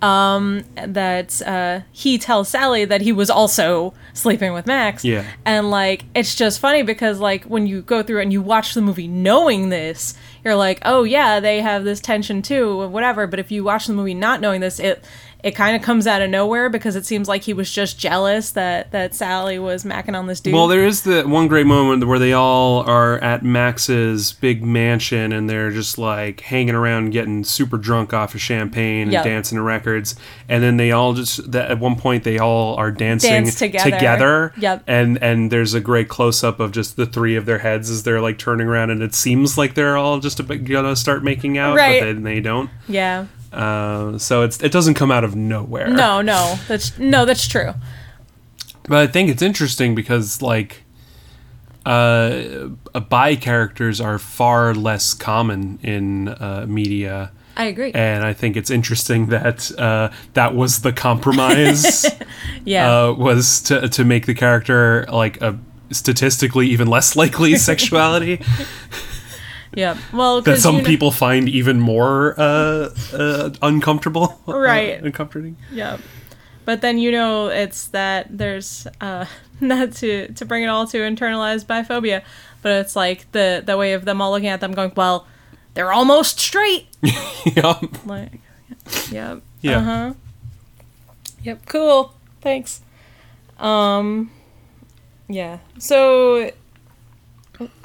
[0.00, 5.04] Um, that uh, he tells Sally that he was also sleeping with Max.
[5.04, 5.24] Yeah.
[5.44, 8.82] And like it's just funny because like when you go through and you watch the
[8.82, 13.28] movie knowing this, you're like, oh yeah, they have this tension too, or whatever.
[13.28, 15.04] But if you watch the movie not knowing this, it
[15.42, 18.52] it kind of comes out of nowhere because it seems like he was just jealous
[18.52, 20.54] that that Sally was macking on this dude.
[20.54, 25.32] Well, there is the one great moment where they all are at Max's big mansion
[25.32, 29.24] and they're just like hanging around, getting super drunk off of champagne and Yep.
[29.24, 30.14] dancing to records,
[30.48, 33.90] and then they all just that at one point they all are dancing together.
[33.90, 34.52] together.
[34.58, 34.84] Yep.
[34.86, 38.04] And and there's a great close up of just the three of their heads as
[38.04, 41.24] they're like turning around, and it seems like they're all just a bit gonna start
[41.24, 42.00] making out, Right.
[42.00, 42.70] but then they don't.
[42.88, 43.26] yeah.
[43.52, 45.88] Uh, so it's it doesn't come out of nowhere.
[45.88, 47.74] No, no, that's no, that's true.
[48.84, 50.82] But I think it's interesting because like
[51.84, 57.92] uh, uh, bi characters are far less common in uh, media, I agree.
[57.92, 62.06] and I think it's interesting that uh, that was the compromise
[62.64, 63.06] yeah.
[63.08, 65.58] uh, was to to make the character like a
[65.90, 68.40] statistically even less likely sexuality
[69.74, 69.96] yeah.
[70.12, 75.00] Well, that some you know- people find even more uh, uh, uncomfortable, Right.
[75.02, 75.56] uh, uncomforting.
[75.72, 75.98] Yeah.
[76.64, 79.24] But then you know it's that there's uh
[79.60, 82.22] not to to bring it all to internalized biphobia,
[82.62, 85.26] but it's like the the way of them all looking at them going, well,
[85.74, 86.86] they're almost straight.
[87.02, 87.80] yeah.
[88.06, 88.40] Like,
[89.10, 89.42] yep.
[89.60, 89.78] Yeah.
[89.78, 90.14] Uh huh.
[91.42, 91.66] Yep.
[91.66, 92.14] Cool.
[92.40, 92.80] Thanks.
[93.58, 94.30] Um.
[95.28, 95.58] Yeah.
[95.78, 96.52] So.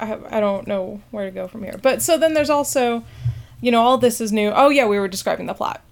[0.00, 3.04] I I don't know where to go from here, but so then there's also,
[3.60, 4.50] you know, all this is new.
[4.54, 5.82] Oh yeah, we were describing the plot.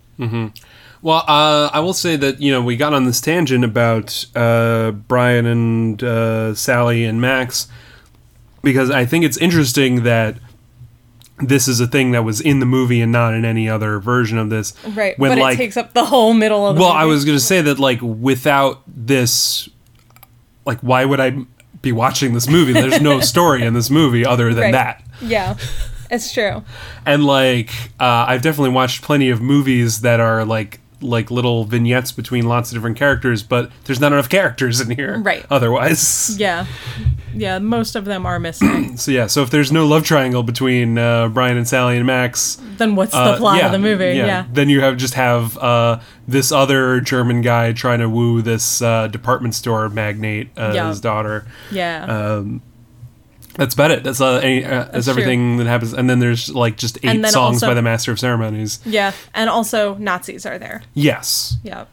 [1.03, 4.93] Well, uh, I will say that you know we got on this tangent about uh,
[4.93, 7.69] Brian and uh, Sally and Max
[8.63, 10.39] because I think it's interesting that
[11.39, 14.39] this is a thing that was in the movie and not in any other version
[14.39, 14.73] of this.
[14.85, 15.19] Right.
[15.19, 17.03] When but like, it takes up the whole middle of the well, movie.
[17.03, 19.69] I was gonna say that like without this,
[20.65, 21.37] like why would I
[21.83, 22.73] be watching this movie?
[22.73, 24.73] There's no story in this movie other than Right.
[24.73, 25.03] that.
[25.21, 25.57] Yeah,
[26.11, 26.63] it's true.
[27.05, 32.11] and like uh, I've definitely watched plenty of movies that are like like little vignettes
[32.13, 35.19] between lots of different characters, but there's not enough characters in here.
[35.19, 35.45] Right.
[35.51, 36.39] Otherwise.
[36.39, 36.67] Yeah.
[37.35, 38.97] Yeah, most of them are missing.
[38.97, 42.59] So yeah, so if there's no love triangle between uh, Brian and Sally and Max,
[42.79, 44.17] then what's uh, the plot yeah, of the movie?
[44.17, 44.47] Yeah.
[44.51, 49.09] Then you have just have uh, this other German guy trying to woo this uh,
[49.09, 50.89] department store magnate, uh, Yeah.
[50.89, 51.47] his daughter.
[51.71, 52.05] Yeah.
[52.05, 52.63] Um,
[53.57, 54.05] that's about it.
[54.05, 55.13] That's uh, any, uh, that's true.
[55.13, 55.93] everything that happens.
[55.93, 58.81] And then there's like just eight songs also- by the Master of Ceremonies.
[58.85, 59.13] yeah.
[59.35, 60.83] And also Nazis are there.
[60.95, 61.57] Yes.
[61.65, 61.89] Yep.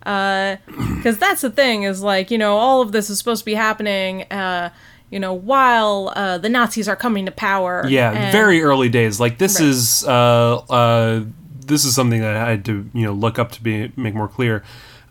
[0.00, 3.54] Because that's the thing is like you know all of this is supposed to be
[3.54, 4.70] happening, uh,
[5.10, 7.84] you know, while uh, the Nazis are coming to power.
[7.88, 9.18] Yeah, and- very early days.
[9.20, 9.68] Like this Right.
[9.68, 11.24] is uh, uh,
[11.66, 14.28] this is something that I had to you know look up to be make more
[14.28, 14.62] clear.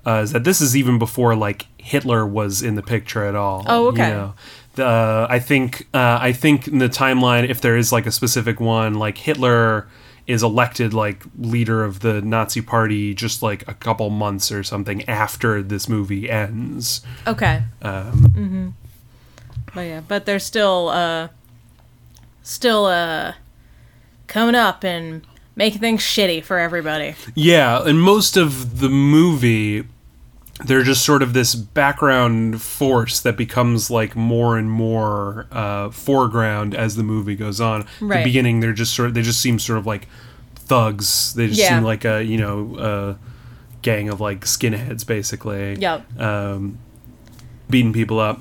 [0.05, 3.63] Uh, is that this is even before like Hitler was in the picture at all?
[3.67, 4.09] Oh, okay.
[4.09, 4.33] You know?
[4.75, 8.59] The, I think uh, I think in the timeline, if there is like a specific
[8.59, 9.87] one, like Hitler
[10.25, 15.07] is elected like leader of the Nazi Party just like a couple months or something
[15.07, 17.01] after this movie ends.
[17.27, 17.63] Okay.
[17.81, 18.69] Um, Mm-hmm.
[19.75, 21.29] But yeah, but they're still uh
[22.41, 23.33] still uh
[24.27, 27.15] coming up and making things shitty for everybody.
[27.35, 29.85] Yeah, and most of the movie,
[30.65, 36.73] they're just sort of this background force that becomes like more and more uh, foreground
[36.75, 37.85] as the movie goes on.
[38.01, 38.19] Right.
[38.19, 40.07] The beginning, they're just sort of they just seem sort of like
[40.55, 41.33] thugs.
[41.33, 41.75] They just Yeah.
[41.75, 43.17] seem like a you know a
[43.81, 45.75] gang of like skinheads basically.
[45.75, 46.19] Yep.
[46.19, 46.77] Um,
[47.69, 48.39] beating people up,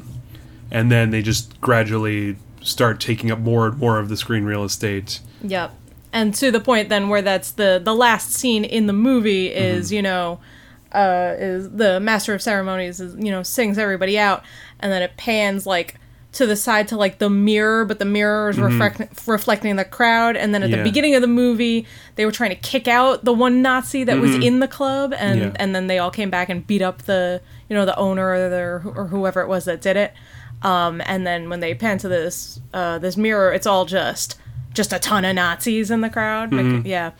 [0.70, 4.64] and then they just gradually start taking up more and more of the screen real
[4.64, 5.20] estate.
[5.42, 5.74] Yep.
[6.12, 9.90] And to the point then where that's the the last scene in the movie is,
[9.90, 10.40] you know,
[10.92, 14.42] uh is the master of ceremonies is, you know, sings everybody out
[14.81, 15.96] and then it pans like
[16.33, 20.35] to the side to like the mirror, but the mirror is reflect- reflecting the crowd.
[20.35, 20.78] And then at Yeah.
[20.78, 24.18] the beginning of the movie, they were trying to kick out the one Nazi that
[24.18, 25.50] was in the club, and Yeah.
[25.57, 28.48] and then they all came back and beat up the you know the owner or
[28.48, 30.14] the or whoever it was that did it.
[30.62, 34.37] Um, and then when they pan to this uh, this mirror, it's all just
[34.72, 36.50] just a ton of Nazis in the crowd.
[36.50, 37.11] Bec- yeah,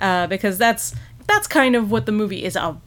[0.00, 0.94] uh, because that's
[1.26, 2.80] that's kind of what the movie is about.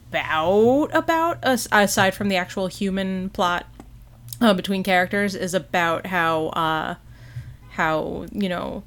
[0.93, 3.65] About as- aside from the actual human plot
[4.41, 6.95] uh, between characters, is about how uh,
[7.71, 8.84] how you know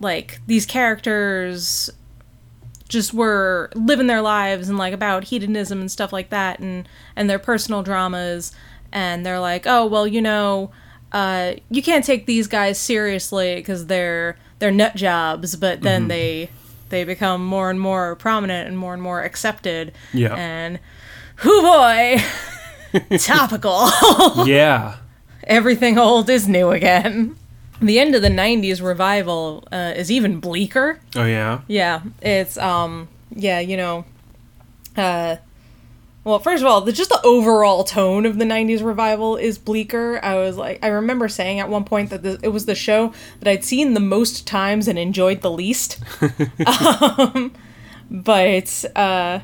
[0.00, 1.90] like these characters
[2.88, 7.30] just were living their lives and like about hedonism and stuff like that and and
[7.30, 8.52] their personal dramas.
[8.92, 10.70] And they're like oh well you know
[11.12, 16.48] uh, you can't take these guys seriously because they're they're nut jobs but then they
[16.92, 20.34] they become more and more prominent and more and more accepted Yeah.
[20.36, 20.78] and
[21.36, 22.18] hoo boy
[23.18, 23.88] topical
[24.46, 24.96] yeah.
[25.44, 27.34] everything old is new again
[27.80, 31.62] the end of the 90s revival uh, is even bleaker Oh yeah.
[31.66, 34.04] yeah, it's um yeah, you know
[34.96, 35.36] uh
[36.24, 40.20] well, first of all, the, just the overall tone of the 90s revival is bleaker.
[40.22, 43.12] I was like I remember saying at one point that the, it was the show
[43.40, 45.98] that I'd seen the most times and enjoyed the least.
[46.66, 47.52] um,
[48.10, 49.40] but uh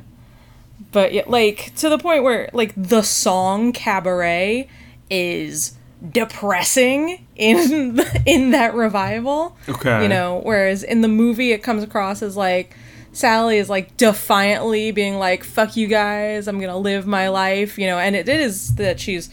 [0.92, 4.68] but yeah, like to the point where like the song Cabaret
[5.10, 5.76] is
[6.12, 9.56] depressing in in that revival.
[9.68, 10.02] Okay.
[10.02, 12.76] You know, whereas in the movie it comes across as like
[13.18, 17.86] Sally is like defiantly being like fuck you guys, I'm to live my life, you
[17.86, 19.28] know, and it is that she's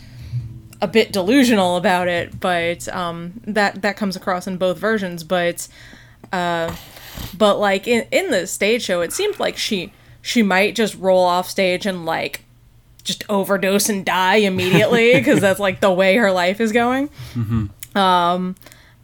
[0.81, 5.67] a bit delusional about it, but um that that comes across in both versions, but
[6.33, 6.75] uh
[7.37, 11.23] but like in in the stage show it seemed like she she might just roll
[11.23, 12.41] off stage and like
[13.03, 17.09] just overdose and die immediately because that's like the way her life is going.
[17.95, 18.55] Um,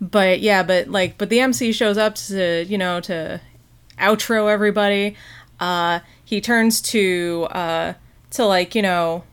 [0.02, 3.40] but yeah, but like, but the MC shows up to you know to
[4.02, 5.16] outro everybody.
[5.60, 7.94] Uh, he turns to uh
[8.32, 9.24] to like you know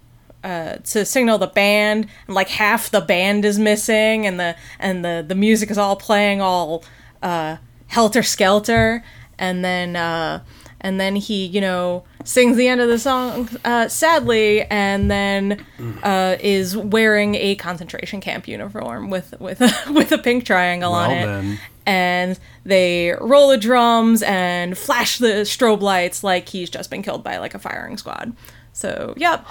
[0.45, 5.05] uh, to signal the band, and like half the band is missing, and the and
[5.05, 6.85] the the music is all playing all
[7.23, 7.57] uh,
[7.89, 9.05] helter skelter,
[9.39, 10.43] and then uh,
[10.81, 15.65] and then he you know sings the end of the song uh, sadly, and then
[16.03, 21.11] uh, is wearing a concentration camp uniform with with a, with a pink triangle on
[21.11, 21.59] it then.
[21.89, 27.25] And they roll the drums and flash the strobe lights like he's just been killed
[27.25, 28.37] by like a firing squad.
[28.75, 29.47] So, yep.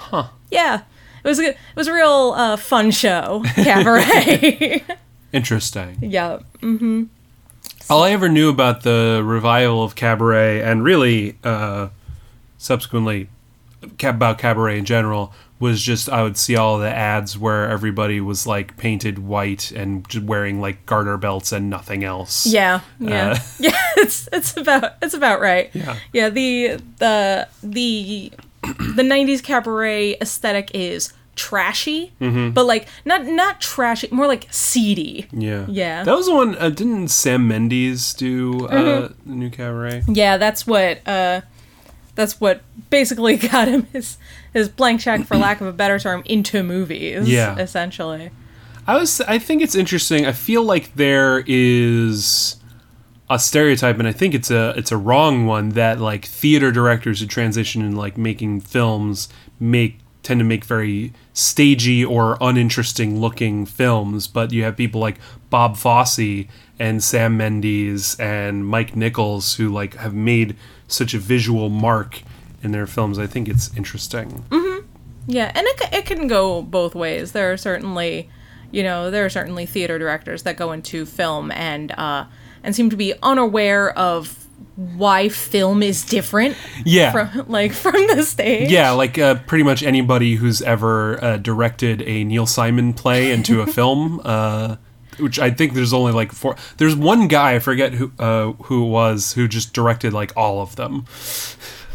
[0.52, 0.82] Yeah.
[1.24, 4.84] It was a, it was a real uh, fun show, Cabaret.
[5.32, 5.98] Interesting.
[6.00, 6.44] yep.
[7.90, 11.88] All I ever knew about the revival of Cabaret, and really uh,
[12.56, 13.28] subsequently
[14.02, 18.46] about cabaret in general was just I would see all the ads where everybody was
[18.46, 22.46] like painted white and just wearing like garter belts and nothing else.
[22.46, 23.78] Yeah, yeah, Uh, yeah.
[23.96, 25.70] It's it's about it's about right.
[25.74, 25.96] Yeah.
[26.12, 26.30] yeah.
[26.30, 28.32] The the the
[28.62, 35.26] the '90s cabaret aesthetic is trashy, but like not not trashy, more like seedy.
[35.32, 35.66] Yeah.
[35.68, 36.04] Yeah.
[36.04, 36.56] That was the one.
[36.56, 39.30] Uh, didn't Sam Mendes do uh, Mm-hmm.
[39.30, 40.04] the new cabaret?
[40.06, 41.40] Yeah, that's what uh,
[42.18, 44.18] that's what basically got him his
[44.52, 47.28] his blank check, for lack of a better term, into movies.
[47.28, 47.56] Yeah.
[47.56, 48.30] essentially.
[48.88, 49.20] I was.
[49.20, 50.26] I think it's interesting.
[50.26, 52.56] I feel like there is
[53.30, 57.20] a stereotype, and I think it's a it's a wrong one that like theater directors
[57.20, 59.28] who transition in like making films
[59.60, 64.26] make tend to make very stagey or uninteresting looking films.
[64.26, 65.18] But you have people like
[65.50, 66.46] Bob Fosse
[66.80, 70.56] and Sam Mendes and Mike Nichols who like have made
[70.88, 72.22] such a visual mark
[72.62, 73.18] in their films.
[73.18, 74.44] I think it's interesting.
[75.30, 77.32] Yeah, and it, it can go both ways.
[77.32, 78.30] There are certainly,
[78.70, 82.24] you know, there are certainly theater directors that go into film and uh,
[82.62, 87.12] and seem to be unaware of why film is different Yeah.
[87.12, 88.70] from like from the stage.
[88.70, 93.60] Yeah, like uh, pretty much anybody who's ever uh, directed a Neil Simon play into
[93.60, 94.76] a film, uh,
[95.18, 96.56] which I think there's only like four.
[96.76, 100.60] There's one guy I forget who uh, who it was who just directed like all
[100.62, 101.04] of them,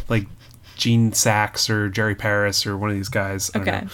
[0.10, 0.28] like
[0.76, 3.52] Gene Saks or Jerry Paris or one of these guys.
[3.54, 3.82] I don't Okay.
[3.86, 3.92] know.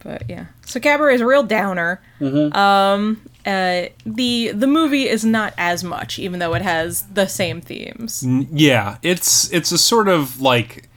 [0.00, 2.00] But yeah, so Cabaret is a real downer.
[2.20, 2.56] Mm-hmm.
[2.56, 7.60] Um, uh, the the movie is not as much, even though it has the same
[7.60, 8.24] themes.
[8.52, 10.88] Yeah, it's it's a sort of like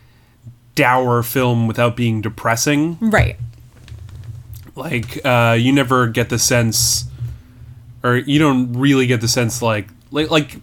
[0.75, 2.97] dour film without being depressing.
[3.01, 3.37] Right.
[4.75, 7.05] Like uh, you never get the sense
[8.03, 10.57] or you don't really get the sense like like like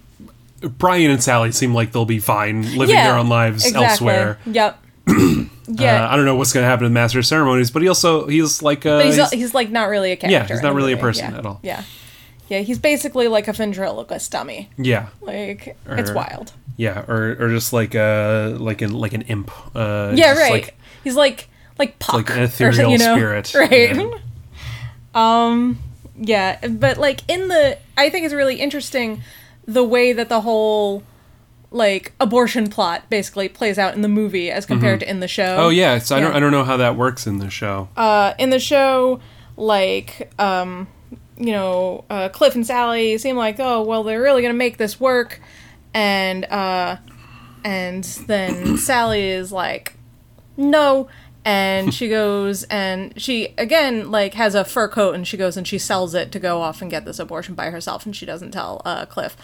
[0.78, 3.08] Brian and Sally seem like they'll be fine living yeah.
[3.08, 3.84] their own lives exactly.
[3.86, 4.38] elsewhere.
[4.46, 4.82] Yep.
[5.68, 6.08] Uh, yeah.
[6.08, 8.28] I don't know what's going to happen to the Master of Ceremonies, but he also
[8.28, 10.30] he's like uh, But he's, he's- he's like not really a character.
[10.32, 11.38] Yeah, he's not really a person Yeah.
[11.38, 11.58] at all.
[11.64, 11.82] Yeah,
[12.48, 14.70] yeah, he's basically like a ventriloquist dummy.
[14.78, 16.52] yeah Like it's wild.
[16.76, 19.50] yeah or or just like uh like an like an imp.
[19.74, 20.52] Uh, Yeah, right.
[20.52, 21.48] Like, he's like
[21.78, 23.14] like Puck, like an or ethereal you know?
[23.14, 23.54] spirit.
[23.54, 23.96] right?
[23.96, 24.10] Yeah.
[25.14, 25.78] Um,
[26.18, 29.22] yeah, but like in the, I think it's really interesting
[29.66, 31.02] the way that the whole
[31.70, 35.56] like abortion plot basically plays out in the movie as compared to in the show.
[35.58, 37.88] oh yeah, so I don't I don't know how that works in the show.
[37.96, 39.20] uh, in the show,
[39.56, 40.86] like, um,
[41.38, 45.00] you know, uh, Cliff and Sally seem like, oh, well, they're really gonna make this
[45.00, 45.40] work,
[45.92, 46.96] and uh,
[47.64, 49.94] and then Sally is like,
[50.56, 51.08] no,
[51.46, 55.66] and she goes and she again like has a fur coat and she goes and
[55.66, 58.50] she sells it to go off and get this abortion by herself, and she doesn't
[58.50, 59.36] tell uh, Cliff.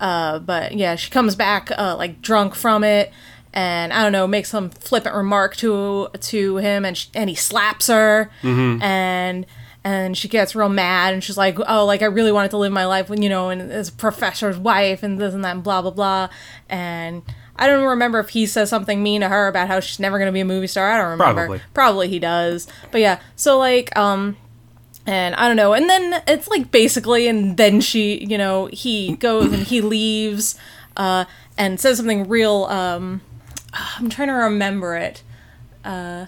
[0.00, 3.12] Uh, but yeah, she comes back uh, like drunk from it,
[3.52, 7.36] and I don't know, makes some flippant remark to to him, and sh- and he
[7.36, 8.30] slaps her,
[8.82, 9.46] and
[9.84, 12.72] and she gets real mad, and she's like, oh, like I really wanted to live
[12.72, 15.62] my life when you know, and as a professor's wife, and this and that, and
[15.62, 16.28] blah blah blah,
[16.68, 17.22] and.
[17.56, 20.26] I don't remember if he says something mean to her about how she's never going
[20.26, 20.90] to be a movie star.
[20.90, 21.46] I don't remember.
[21.46, 21.60] Probably.
[21.72, 22.66] Probably he does.
[22.90, 24.36] But yeah, so like um
[25.06, 25.74] and I don't know.
[25.74, 30.58] And then it's like basically, and then she, you know, he goes and he leaves,
[30.96, 31.26] uh,
[31.58, 32.64] and says something real.
[32.64, 33.20] Um,
[33.72, 35.22] I'm trying to remember it.
[35.84, 36.26] Uh,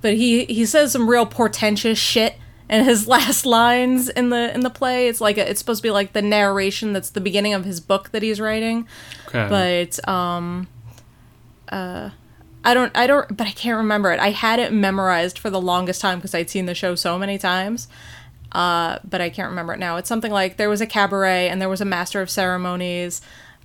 [0.00, 2.36] but he he says some real portentous shit
[2.68, 5.08] in his last lines in the in the play.
[5.08, 7.80] It's like a, it's supposed to be like the narration that's the beginning of his
[7.80, 8.86] book that he's writing
[9.28, 9.46] Okay.
[9.48, 10.68] but um
[11.70, 12.10] uh
[12.64, 14.18] I don't I don't but I can't remember it.
[14.20, 17.38] I had it memorized for the longest time because I'd seen the show so many
[17.38, 17.88] times.
[18.52, 19.96] Uh but I can't remember it now.
[19.96, 23.20] It's something like there was a cabaret and there was a master of ceremonies.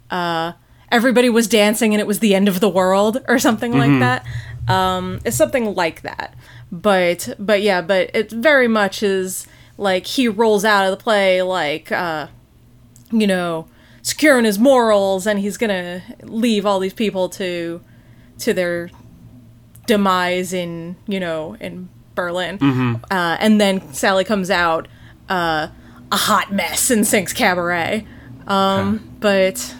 [0.09, 0.53] Uh
[0.91, 4.25] everybody was dancing and it was the end of the world or something like that.
[4.67, 6.35] Um it's something like that.
[6.71, 9.45] But but yeah, but it very much is
[9.77, 12.27] like he rolls out of the play like uh
[13.11, 13.67] you know,
[14.01, 17.81] secure in his morals, and he's gonna leave all these people to
[18.39, 18.89] to their
[19.85, 22.57] demise in you know in Berlin.
[23.11, 24.87] Uh, and then Sally comes out
[25.29, 25.67] uh,
[26.11, 28.05] a hot mess and sings cabaret.
[28.47, 29.75] Um, But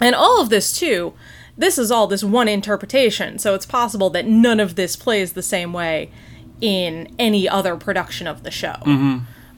[0.00, 1.14] and all of this too.
[1.56, 5.42] This is all this one interpretation, so it's possible that none of this plays the
[5.42, 6.10] same way
[6.60, 8.76] in any other production of the show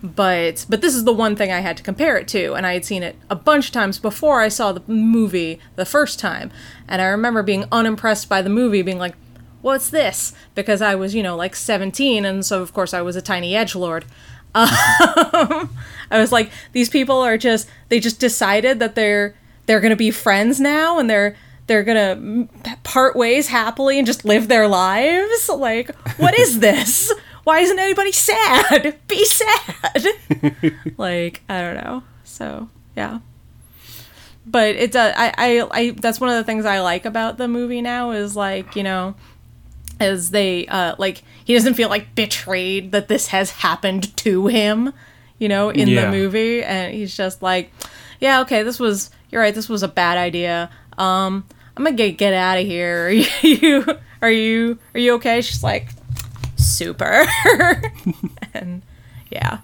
[0.04, 2.74] but but this is the one thing I had to compare it to, and I
[2.74, 6.50] had seen it a bunch of times before I saw the movie the first time,
[6.86, 9.14] and I remember being unimpressed by the movie, being like,
[9.62, 13.16] "What's this?" Because I was you know like seventeen, and so of course I was
[13.16, 14.04] a tiny edge lord.
[14.56, 15.70] Um,
[16.12, 19.34] I was like, these people are just they just decided that they're
[19.66, 21.34] they're gonna be friends now, and they're
[21.66, 22.46] they're gonna
[22.82, 25.48] part ways happily and just live their lives?
[25.48, 27.12] Like, what is this?
[27.44, 28.96] Why isn't anybody sad?
[29.08, 30.06] Be sad.
[30.96, 32.02] like, I don't know.
[32.24, 33.18] So, yeah.
[34.46, 35.14] But it does.
[35.16, 35.90] I, I, I.
[35.90, 39.14] That's one of the things I like about the movie now is like you know,
[40.00, 44.92] as they uh like he doesn't feel like betrayed that this has happened to him,
[45.38, 46.04] you know, in Yeah.
[46.06, 47.72] the movie, and he's just like,
[48.20, 50.70] yeah, okay, this was you're right, this was a bad idea.
[50.98, 51.44] Um,
[51.76, 53.06] I'm gonna get get out of here.
[53.06, 53.10] Are
[53.42, 53.84] you
[54.22, 55.40] are you are you okay?
[55.40, 55.88] She's like,
[56.56, 57.24] super,
[58.54, 58.82] and
[59.30, 59.58] yeah.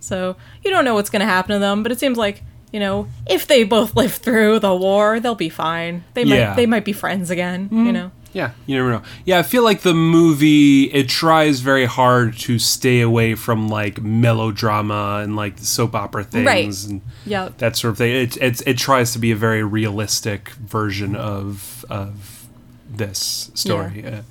[0.00, 2.42] So you don't know what's gonna happen to them, but it seems like
[2.72, 6.04] you know if they both live through the war, they'll be fine.
[6.14, 6.54] They might Yeah.
[6.54, 7.68] they might be friends again.
[7.72, 8.10] You know.
[8.32, 9.02] Yeah, you never know.
[9.24, 14.02] Yeah, I feel like the movie it tries very hard to stay away from like
[14.02, 16.84] melodrama and like soap opera things Right.
[16.90, 17.48] and Yeah.
[17.58, 18.12] that sort of thing.
[18.14, 22.46] It it it tries to be a very realistic version of of
[22.88, 24.04] this story.
[24.04, 24.22] Uh,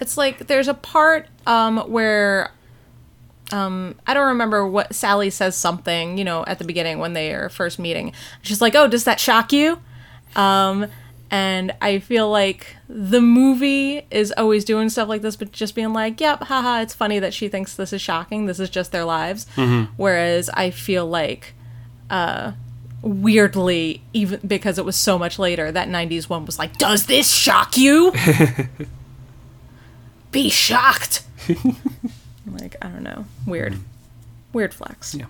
[0.00, 2.50] It's like there's a part um, where
[3.52, 7.32] um, I don't remember what Sally says something, you know, at the beginning when they
[7.32, 8.12] are first meeting.
[8.42, 9.80] She's like, "Oh, does that shock you?"
[10.34, 10.86] Um,
[11.36, 15.92] and I feel like the movie is always doing stuff like this, but just being
[15.92, 18.46] like, "Yep, haha, it's funny that she thinks this is shocking.
[18.46, 19.46] This is just their lives."
[19.96, 21.54] Whereas I feel like
[22.10, 22.52] uh,
[23.02, 27.30] weirdly, even because it was so much later, that 90s one was like, Does this
[27.30, 28.12] shock you?
[30.32, 31.24] Be shocked.
[32.46, 33.24] like, I don't know.
[33.46, 33.78] Weird.
[34.52, 35.14] Weird flex.
[35.14, 35.26] Yeah.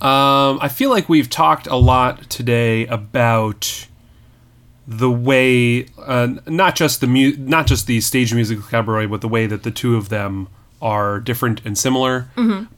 [0.00, 3.86] Um, I feel like we've talked a lot today about
[4.86, 9.28] the way, uh, not just the mu- not just the stage musical cabaret, but the
[9.28, 10.48] way that the two of them
[10.82, 12.28] are different and similar.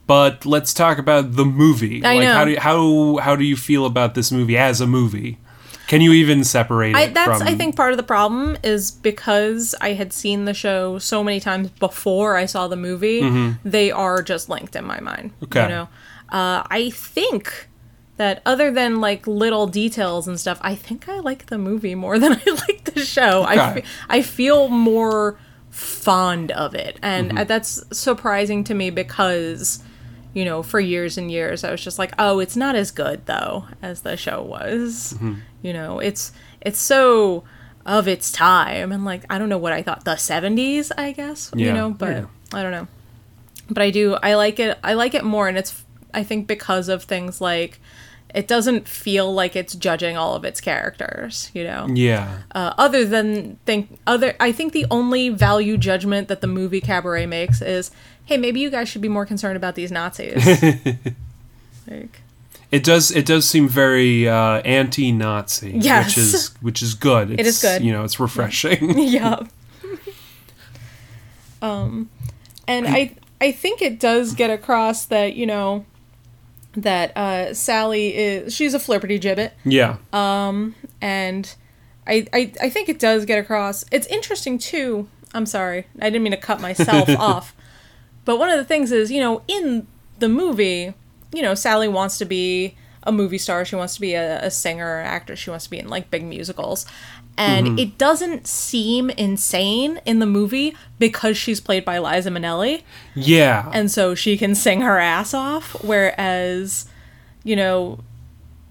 [0.07, 2.01] But let's talk about the movie.
[2.01, 2.07] Mm-hmm.
[2.07, 2.35] I like, know.
[2.35, 5.39] how do you, how how do you feel about this movie as a movie?
[5.89, 7.47] Can you even separate it I, that's from?
[7.47, 11.39] I think part of the problem is because I had seen the show so many
[11.39, 13.55] times before I saw the movie.
[13.65, 15.31] They are just linked in my mind.
[15.31, 15.45] Mm-hmm.
[15.45, 15.63] Okay.
[15.63, 15.89] You know,
[16.31, 17.69] uh, I think
[18.17, 22.19] that other than like little details and stuff, I think I like the movie more
[22.23, 23.43] than I like the show.
[23.43, 23.81] I Okay.
[23.83, 25.39] fe- I feel more
[25.71, 27.47] fond of it, and Mm-hmm.
[27.47, 29.83] that's surprising to me because.
[30.35, 33.25] You know, for years and years, I was just like, "Oh, it's not as good
[33.25, 35.37] though as the show was." Mm-hmm.
[35.62, 37.45] You know, it's it's so
[37.87, 41.51] of its time, and like I don't know what I thought the '70s, I guess.
[41.57, 42.27] You know, but yeah.
[42.53, 42.87] I don't know.
[43.71, 44.12] But I do.
[44.23, 44.79] I like it.
[44.85, 47.81] I like it more, and it's I think because of things like
[48.35, 51.51] it doesn't feel like it's judging all of its characters.
[51.55, 52.39] You know, yeah.
[52.55, 57.27] uh, other than think other i think the only value judgment that the movie cabaret
[57.27, 57.91] makes is
[58.27, 60.45] hey maybe you guys should be more concerned about these nazis
[61.89, 62.20] like
[62.72, 63.12] It does.
[63.12, 66.07] It does seem very uh, anti-Nazi, Yes.
[66.07, 67.31] which is which is good.
[67.39, 67.83] It's, is good.
[67.85, 68.99] You know, it's refreshing.
[69.16, 69.47] yeah
[71.62, 72.11] um
[72.68, 75.85] and i i think it does get across that you know
[76.77, 79.97] that uh sally is she's a flipperty gibbet yeah.
[80.12, 81.55] Um, and
[82.07, 83.85] I, I I think it does get across.
[83.91, 85.09] It's interesting too.
[85.35, 87.55] I'm sorry, I didn't mean to cut myself off.
[88.24, 89.87] But one of the things is, you know, in
[90.18, 90.95] the movie,
[91.33, 92.77] you know, Sally wants to be
[93.07, 93.65] a movie star.
[93.65, 95.39] She wants to be a, a singer, actress.
[95.39, 96.85] She wants to be in like big musicals.
[97.39, 102.83] And it doesn't seem insane in the movie because she's played by Liza Minnelli
[103.15, 103.71] yeah.
[103.75, 106.87] and so she can sing her ass off whereas
[107.45, 107.99] you know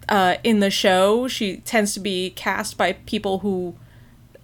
[0.10, 3.76] uh, in the show she tends to be cast by people who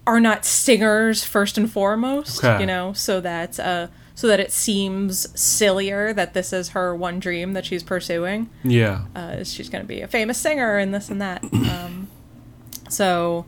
[0.05, 2.59] are not singers first and foremost Okay.
[2.61, 3.87] you know so that uh,
[4.21, 9.05] so that it seems sillier that this is her one dream that she's pursuing yeah.
[9.15, 11.43] uh, she's going to be a famous singer and this and that.
[11.71, 12.07] Um,
[12.87, 13.45] so,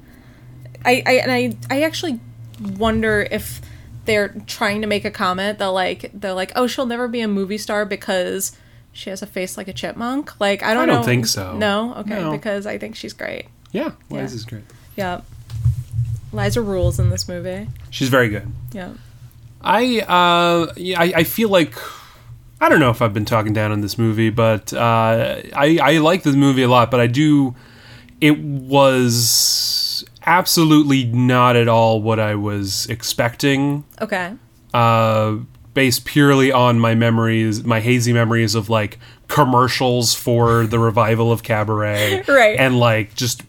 [0.84, 2.19] I, I and I I actually
[2.59, 3.61] wonder if
[4.05, 7.28] they're trying to make a comment that like they're like, oh, she'll never be a
[7.28, 8.57] movie star because
[8.93, 10.39] she has a face like a chipmunk.
[10.39, 11.03] Like I don't I don't know.
[11.03, 11.55] think so.
[11.55, 12.32] No, okay, No.
[12.32, 13.45] because I think she's great.
[13.71, 13.91] Yeah.
[14.09, 14.21] Yeah.
[14.21, 14.63] Liza's great.
[14.95, 15.21] Yeah,
[16.32, 17.67] Liza rules in this movie.
[17.91, 18.47] She's very good.
[18.71, 18.93] Yeah.
[19.64, 21.76] I uh yeah, I, I feel like
[22.64, 25.97] I don't know if I've been talking down on this movie, but uh, I I
[25.97, 27.55] like this movie a lot, but I do.
[28.22, 33.84] It was absolutely not at all what I was expecting.
[33.99, 34.34] Okay.
[34.74, 35.39] Uh,
[35.74, 38.97] based purely on my memories, my hazy memories of like
[39.28, 42.57] commercials for the revival of Cabaret, Right.
[42.57, 43.43] And like just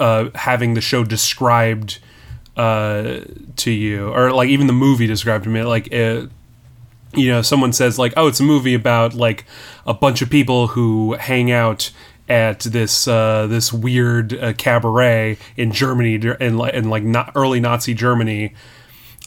[0.00, 1.98] uh, having the show described
[2.56, 3.20] uh,
[3.56, 5.92] to you, or like even the movie described to me, like.
[5.92, 6.26] Uh,
[7.16, 9.44] you know, someone says like, "Oh, it's a movie about like
[9.86, 11.92] a bunch of people who hang out
[12.28, 17.60] at this uh, this weird uh, cabaret in Germany in like in like not early
[17.60, 18.54] Nazi Germany,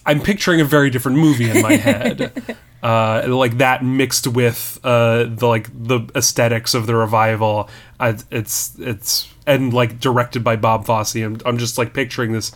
[0.05, 2.57] I'm picturing a very different movie in my head.
[2.83, 7.69] uh, like that mixed with uh, the like the aesthetics of the revival.
[7.99, 11.15] I, it's it's and like directed by Bob Fosse.
[11.15, 12.51] I'm, I'm just like picturing this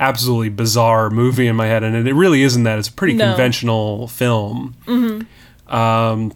[0.00, 2.78] absolutely bizarre movie in my head, and it really isn't that.
[2.78, 3.26] It's a pretty No.
[3.28, 4.74] conventional film.
[5.68, 6.32] Um,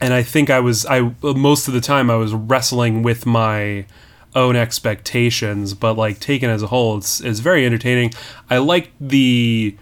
[0.00, 3.86] and I think I was I most of the time I was wrestling with my
[4.34, 8.12] own expectations, but like taken as a whole, it's it's very entertaining.
[8.50, 9.76] I like the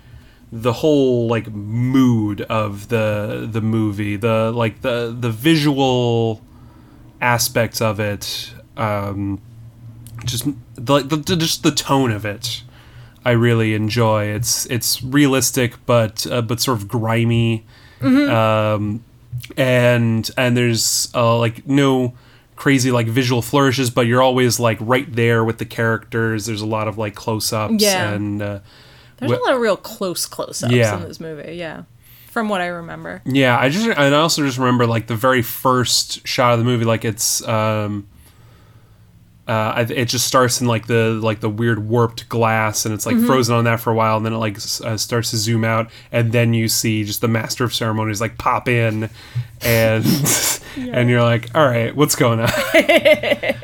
[0.52, 6.42] the whole like mood of the the movie, the like the the visual
[7.20, 9.40] aspects of it, um,
[10.24, 10.44] just
[10.74, 12.62] the, the, the just the tone of it.
[13.24, 14.24] I really enjoy.
[14.26, 17.64] It's it's realistic, but uh, but sort of grimy,
[18.02, 19.04] um,
[19.56, 22.14] and and there's uh, like no
[22.56, 26.46] crazy like visual flourishes, but you're always like right there with the characters.
[26.46, 28.10] There's a lot of like close ups Yeah.
[28.12, 28.60] and uh,
[29.18, 30.96] There's Wh- a lot of real close close-ups Yeah.
[30.96, 31.54] in this movie.
[31.56, 31.82] Yeah,
[32.30, 33.22] from what I remember.
[33.24, 36.64] Yeah, I just and I also just remember like the very first shot of the
[36.64, 38.06] movie, like it's um,
[39.50, 43.18] uh, it just starts in like the like the weird warped glass, and it's like
[43.26, 45.90] frozen on that for a while, and then it like uh, starts to zoom out,
[46.12, 49.10] and then you see just the master of ceremonies like pop in,
[49.60, 50.04] and
[50.76, 52.50] and you're like, all right, what's going on?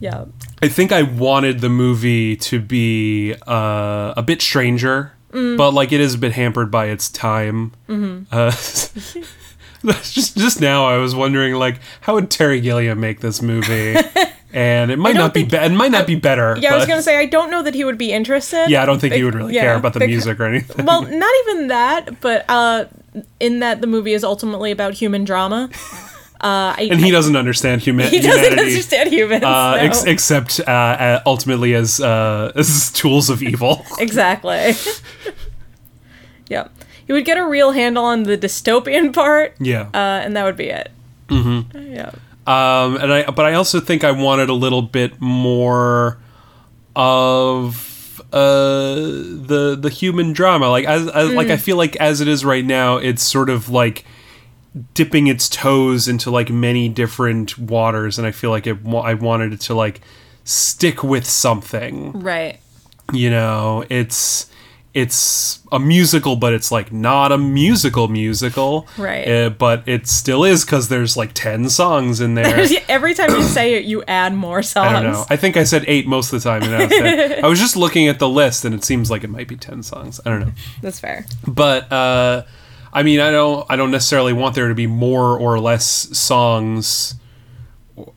[0.00, 0.26] Yeah.
[0.60, 6.00] I think I wanted the movie to be uh, a bit stranger, but like it
[6.00, 7.72] is a bit hampered by its time.
[8.30, 8.50] Uh,
[10.02, 13.94] just just now, I was wondering like how would Terry Gilliam make this movie,
[14.54, 16.56] and it might not be think- be- it might not be better.
[16.60, 18.66] Yeah, I was gonna say I don't know that he would be interested.
[18.68, 20.86] Yeah, I don't think he would really yeah, care about the music or anything.
[20.86, 22.84] well, not even that, but uh,
[23.40, 25.68] in that the movie is ultimately about human drama.
[26.40, 28.72] Uh, I, and he doesn't understand huma- he doesn't humanity.
[28.72, 29.44] understand humans.
[29.44, 29.82] uh, no.
[29.82, 33.86] ex- except uh, uh, ultimately as uh, as tools of evil.
[33.98, 34.74] exactly.
[36.50, 36.68] yeah,
[37.06, 39.88] he would get a real handle on the dystopian part, yeah.
[39.94, 40.90] uh, and that would be it.
[41.28, 41.94] Mm-hmm.
[41.94, 42.10] Yeah.
[42.46, 46.18] Um, and I but I also think I wanted a little bit more
[46.94, 50.68] of uh, the the human drama.
[50.68, 53.68] Like as, as like I feel like as it is right now, it's sort of
[53.68, 54.04] like
[54.92, 58.78] dipping its toes into like many different waters, and I feel like it.
[58.86, 60.00] I wanted it to like
[60.44, 62.12] stick with something.
[62.12, 62.60] Right.
[63.12, 64.50] You know, it's
[64.94, 69.26] it's a musical, but it's like not a musical musical, Right.
[69.28, 72.64] Uh, but it still is because there's like ten songs in there.
[72.88, 74.88] Every time you say it, you add more songs.
[74.88, 75.24] I don't know.
[75.28, 76.62] I think I said eight most of the time.
[76.62, 79.30] And I, was I was just looking at the list, and it seems like it
[79.30, 80.20] might be ten songs.
[80.24, 81.26] I don't know, That's fair.
[81.46, 82.44] but uh,
[82.92, 83.66] I mean, I don't.
[83.68, 85.84] I don't necessarily want there to be more or less
[86.16, 87.16] songs.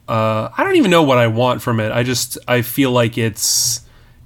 [0.07, 1.91] Uh, I don't even know what I want from it.
[1.91, 3.81] I just I feel like it's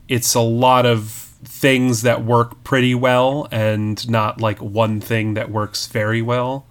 [0.10, 1.31] it's a lot of
[1.62, 6.66] things that work pretty well, and not like one thing that works very well.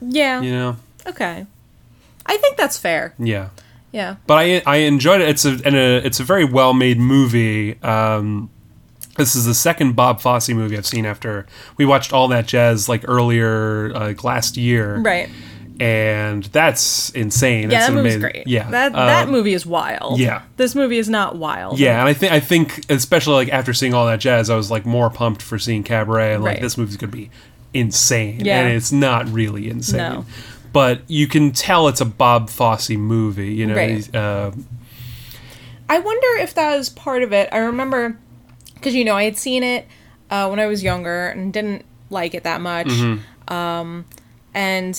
[0.00, 0.40] Yeah.
[0.40, 0.76] You know?
[1.06, 1.46] Okay.
[2.24, 3.14] I think that's fair.
[3.18, 3.48] Yeah.
[3.92, 4.16] Yeah.
[4.26, 5.28] but I I enjoyed it.
[5.28, 7.80] It's a and a it's a very well made movie.
[7.82, 8.50] Um,
[9.16, 11.46] this is the second Bob Fosse movie I've seen after
[11.78, 15.30] we watched All That Jazz like earlier uh, like last year, Right.
[15.80, 17.64] And that's insane.
[17.64, 18.46] Yeah, That's that movie's amazing- great.
[18.48, 20.18] Yeah, That that Um, movie is wild.
[20.18, 20.42] yeah.
[20.56, 21.78] This movie is not wild.
[21.78, 24.70] Yeah, and I think I think especially like after seeing all that jazz, I was
[24.70, 26.62] like more pumped for seeing Cabaret, and like Right.
[26.62, 27.30] this movie's gonna be
[27.74, 28.60] insane, Yeah.
[28.60, 30.24] and it's not really insane, No.
[30.72, 33.52] but you can tell it's a Bob Fosse movie.
[33.52, 34.14] You know, Right.
[34.14, 34.52] Uh,
[35.88, 37.48] I wonder if that was part of it.
[37.52, 38.18] I remember
[38.74, 39.86] because you know I had seen it
[40.30, 42.88] uh, when I was younger and didn't like it that much.
[42.88, 43.52] Mm-hmm.
[43.54, 44.04] Um,
[44.54, 44.98] and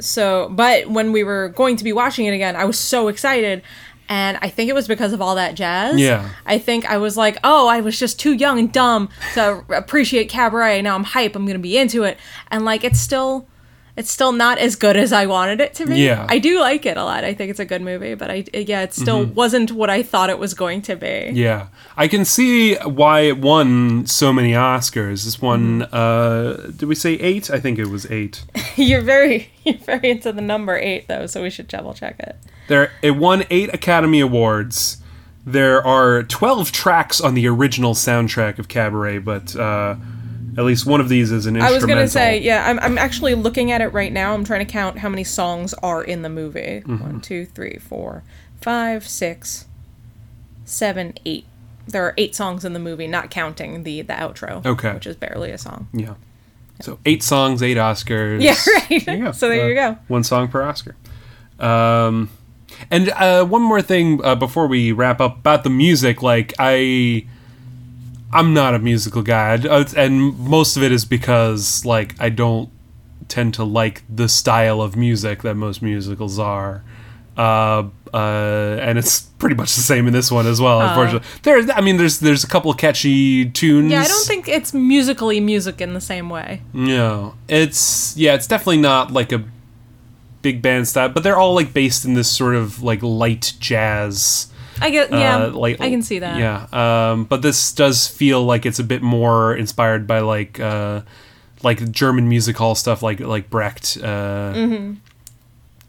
[0.00, 3.62] so, but when we were going to be watching it again, I was so excited.
[4.06, 5.98] And I think it was because of all that jazz.
[5.98, 6.28] Yeah.
[6.44, 10.28] I think I was like, oh, I was just too young and dumb to appreciate
[10.28, 10.82] cabaret.
[10.82, 11.34] Now I'm hype.
[11.34, 12.18] I'm gonna be into it.
[12.50, 13.48] And like, it's still,
[13.96, 15.98] it's still not as good as I wanted it to be.
[16.00, 16.26] Yeah.
[16.28, 17.22] I do like it a lot.
[17.22, 20.30] I think it's a good movie, but I yeah, it still wasn't what I thought
[20.30, 21.06] it was going to be.
[21.06, 21.36] Mm-hmm.
[21.36, 25.24] Yeah, I can see why it won so many Oscars.
[25.24, 25.94] This won, Mm-hmm.
[25.94, 27.50] uh, did we say eight?
[27.50, 28.44] I think it was eight.
[28.76, 32.36] you're very you're very into the number eight though, so we should double check it.
[32.66, 34.98] There, it won eight Academy Awards.
[35.46, 39.96] There are twelve tracks on the original soundtrack of Cabaret, but uh,
[40.56, 43.34] at least one of these is an I was gonna say, yeah, I'm, I'm actually
[43.34, 44.34] looking at it right now.
[44.34, 46.82] I'm trying to count how many songs are in the movie.
[46.84, 46.98] Mm-hmm.
[46.98, 48.22] One, two, three, four,
[48.60, 49.66] five, six,
[50.64, 51.44] seven, eight.
[51.86, 54.64] There are eight songs in the movie, not counting the the outro.
[54.64, 54.94] Okay.
[54.94, 55.88] Which is barely a song.
[55.92, 56.14] Yeah.
[56.80, 58.42] So eight songs, eight Oscars.
[58.42, 58.54] Yeah,
[58.90, 59.06] right.
[59.18, 59.32] You go.
[59.32, 59.98] so there you Uh, go.
[60.08, 60.96] One song per Oscar.
[61.58, 62.30] Um,
[62.90, 67.26] And uh, one more thing uh, before we wrap up about the music, like I,
[68.34, 72.68] I'm not a musical guy, uh, and most of it is because like I don't
[73.28, 76.82] tend to like the style of music that most musicals are.
[77.36, 80.80] Uh, uh, and it's pretty much the same in this one as well.
[80.80, 81.60] Unfortunately, there.
[81.76, 83.90] I mean, there's there's a couple catchy tunes.
[83.90, 86.62] Yeah, I don't think it's musically music in the same way.
[86.72, 89.44] No, it's yeah, it's definitely not like a
[90.42, 94.48] big band style, but they're all like based in this sort of like light jazz.
[94.80, 96.38] I get yeah, uh, like I can see that.
[96.38, 96.66] Yeah,
[97.12, 101.02] um, but this does feel like it's a bit more inspired by like uh,
[101.62, 103.98] like German music hall stuff, like like Brecht.
[104.02, 104.94] Uh, Mm-hmm.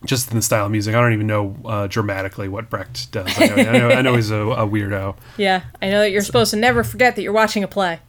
[0.05, 3.27] Just in the style of music, I don't even know uh, dramatically what Brecht does.
[3.39, 5.15] I know, I know, I know he's a, a weirdo.
[5.37, 7.99] Yeah, I know that you're supposed to never forget that you're watching a play.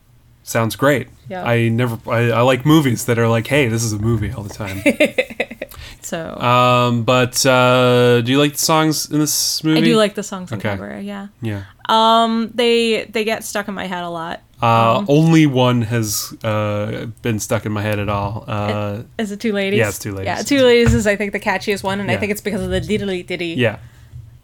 [0.47, 1.09] Sounds great.
[1.29, 1.43] Yeah.
[1.45, 1.99] I never.
[2.09, 4.81] I, I like movies that are like, hey, this is a movie all the time.
[6.03, 9.81] So Um, but uh, do you like the songs in this movie?
[9.81, 10.69] I do like the songs in Okay.
[10.71, 11.03] Cabaret.
[11.03, 11.65] Yeah, Yeah.
[11.89, 14.41] um, they they get stuck in my head a lot.
[14.63, 18.45] Uh, only one has uh, been stuck in my head at all.
[18.47, 19.79] Uh, Is it two ladies?
[19.81, 20.27] Yeah, it's Two Ladies.
[20.27, 22.71] Yeah, two ladies is I think the catchiest one, and I think it's because of
[22.71, 23.55] the diddly diddy.
[23.59, 23.79] yeah.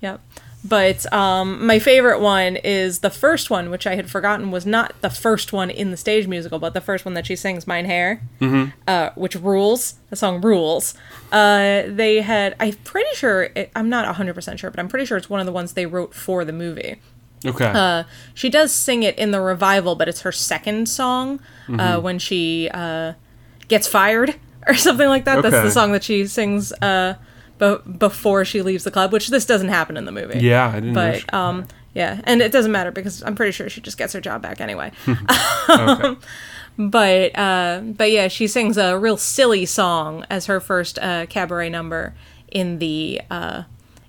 [0.00, 0.20] Yep.
[0.64, 4.94] But um, my favorite one is the first one, which I had forgotten was not
[5.00, 7.84] the first one in the stage musical, but the first one that she sings, "Mein
[7.84, 8.70] Herr," mm-hmm.
[8.86, 9.94] uh, which rules.
[10.10, 10.94] The song rules.
[11.32, 15.16] Uh, they had, I'm pretty sure, it, I'm not 100% sure, but I'm pretty sure
[15.16, 17.00] it's one of the ones they wrote for the movie.
[17.44, 17.72] Okay.
[17.74, 18.04] Uh,
[18.34, 21.40] she does sing it in the revival, but it's her second song
[21.78, 23.14] uh, when she uh,
[23.68, 24.34] gets fired
[24.66, 25.42] or something like that.
[25.42, 27.14] That's the song that she sings uh,
[27.62, 30.40] be- before she leaves the club, which this doesn't happen in the movie.
[30.40, 30.90] yeah, I didn't.
[31.18, 34.12] she- But um, yeah, and it doesn't matter because I'm pretty sure she just gets
[34.14, 34.92] her job back anyway.
[35.68, 36.16] okay.
[36.78, 41.68] but uh, but yeah, she sings a real silly song as her first uh, cabaret
[41.70, 42.14] number
[42.50, 43.62] in the uh,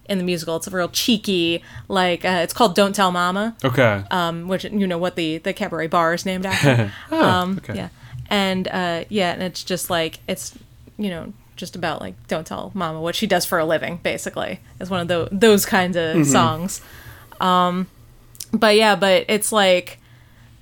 [0.09, 0.55] in the musical.
[0.57, 4.03] It's a real cheeky, like uh, it's called "Don't Tell Mama." Okay.
[4.11, 6.91] um, which you know what the the cabaret bar is named after.
[7.11, 7.75] um, okay.
[7.75, 7.89] Yeah,
[8.29, 10.57] and uh, yeah, and it's just like it's
[10.97, 13.99] you know just about like don't tell mama what she does for a living.
[14.03, 16.81] Basically, it's one of those those kinds of songs.
[17.39, 17.87] Um,
[18.51, 19.99] but yeah, but it's like.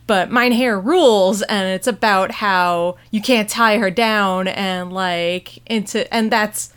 [0.08, 5.60] But Mein Herr rules, and it's about how you can't tie her down, and like
[5.70, 6.74] into, and that's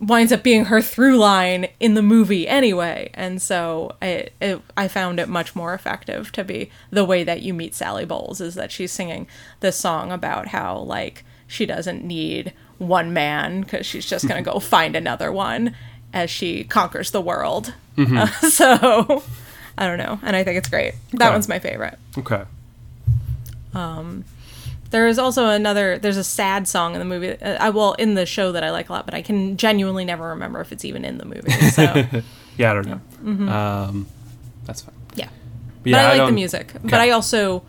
[0.00, 3.10] winds up being her through line in the movie anyway.
[3.14, 7.42] And so it, it, I found it much more effective to be the way that
[7.42, 9.26] you meet Sally Bowles is that she's singing
[9.60, 14.58] this song about how like she doesn't need one man because she's just gonna go
[14.58, 15.74] find another one
[16.12, 17.74] as she conquers the world.
[17.98, 19.22] Uh, so
[19.78, 20.94] I don't know, and I think it's great.
[21.12, 21.30] That Okay.
[21.34, 21.98] one's my favorite.
[22.18, 22.44] okay.
[24.90, 25.98] There is also another.
[25.98, 27.30] There's a sad song in the movie.
[27.40, 30.04] Uh, I well in the show that I like a lot, but I can genuinely
[30.04, 31.50] never remember if it's even in the movie.
[31.70, 31.82] So
[32.56, 33.52] Yeah, I don't know.
[33.52, 34.06] Um,
[34.64, 34.94] that's fine.
[35.16, 35.28] yeah,
[35.82, 36.72] But yeah, but I, like the music.
[36.84, 37.64] But I also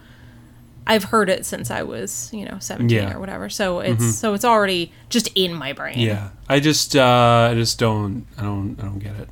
[0.88, 3.06] I've heard it since I was you know 17 Yeah.
[3.06, 3.18] Mm-hmm.
[3.18, 3.50] or whatever.
[3.50, 5.98] So it's so it's already just in my brain.
[6.00, 9.30] Yeah, I just uh, I just don't I don't I don't get it.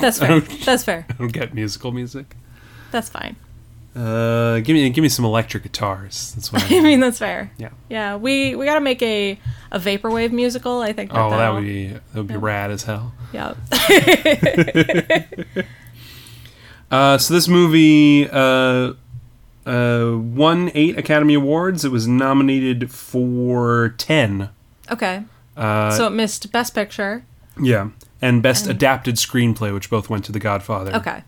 [0.00, 0.40] that's fair.
[0.40, 1.06] that's fair.
[1.10, 2.34] I don't get musical music.
[2.90, 3.36] That's fine.
[3.96, 6.32] Uh, give me give me some electric guitars.
[6.34, 6.62] That's what.
[6.72, 7.50] I I mean that's fair.
[7.58, 7.70] Yeah.
[7.88, 9.38] Yeah, we we got to make a
[9.72, 10.80] a vaporwave musical.
[10.82, 11.10] I think.
[11.14, 13.12] Oh, that would be that would be rad as hell.
[13.32, 13.54] Yeah.
[16.90, 18.92] Uh, so this movie uh,
[19.68, 21.84] uh, won eight Academy Awards.
[21.84, 24.48] It was nominated for ten.
[24.90, 25.24] Okay.
[25.56, 27.24] Uh, so it missed Best Picture.
[27.60, 27.90] yeah,
[28.22, 30.94] and Best Adapted Screenplay, which both went to The Godfather.
[30.96, 31.22] Okay.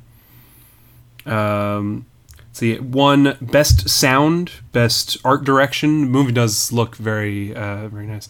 [1.26, 2.06] Um,
[2.52, 6.00] see, it won Best Sound, Best Art Direction.
[6.02, 8.28] The movie does look very, uh, very nice.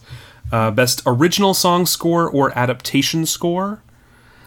[0.51, 3.81] Uh, best Original Song Score or Adaptation Score.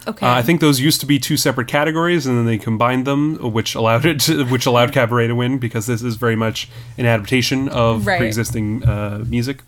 [0.07, 0.25] Okay.
[0.25, 3.35] Uh, I think those used to be two separate categories, and then they combined them,
[3.53, 7.05] which allowed it, to, which allowed Cabaret to win because this is very much an
[7.05, 8.17] adaptation of Right.
[8.19, 9.61] pre-existing uh, music.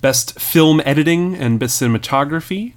[0.00, 2.72] Best Film Editing and Best Cinematography.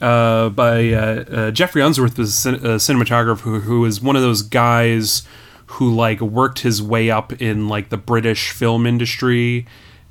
[0.00, 4.16] Uh, by uh, uh, Geoffrey Unsworth was a, cin- a cinematographer who, who is one
[4.16, 5.22] of those guys
[5.66, 9.66] who like worked his way up in like the British film industry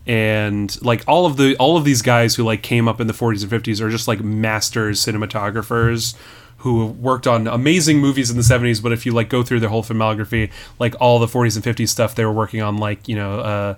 [0.08, 3.14] and like all of the all of these guys who like came up in the
[3.14, 6.16] 40s and 50s are just like masters cinematographers
[6.58, 9.70] who worked on amazing movies in the 70s but if you like go through their
[9.70, 13.16] whole filmography like all the 40s and 50s stuff they were working on like you
[13.16, 13.76] know uh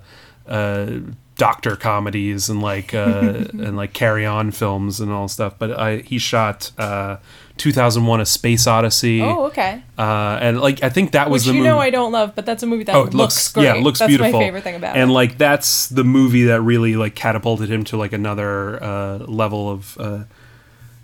[0.48, 1.00] uh
[1.36, 5.58] doctor comedies and like uh and like carry on films and all stuff.
[5.58, 7.16] But I he shot uh
[7.62, 9.80] 2001 a space odyssey oh, okay.
[9.96, 12.34] uh and like i think that was Which the you movie know I don't love,
[12.34, 13.64] but that's a movie that Oh, looks, looks, great.
[13.64, 14.32] yeah, it looks that's beautiful.
[14.32, 15.14] my favorite thing about and it.
[15.14, 19.96] like that's the movie that really like catapulted him to like another uh, level of
[20.00, 20.24] uh,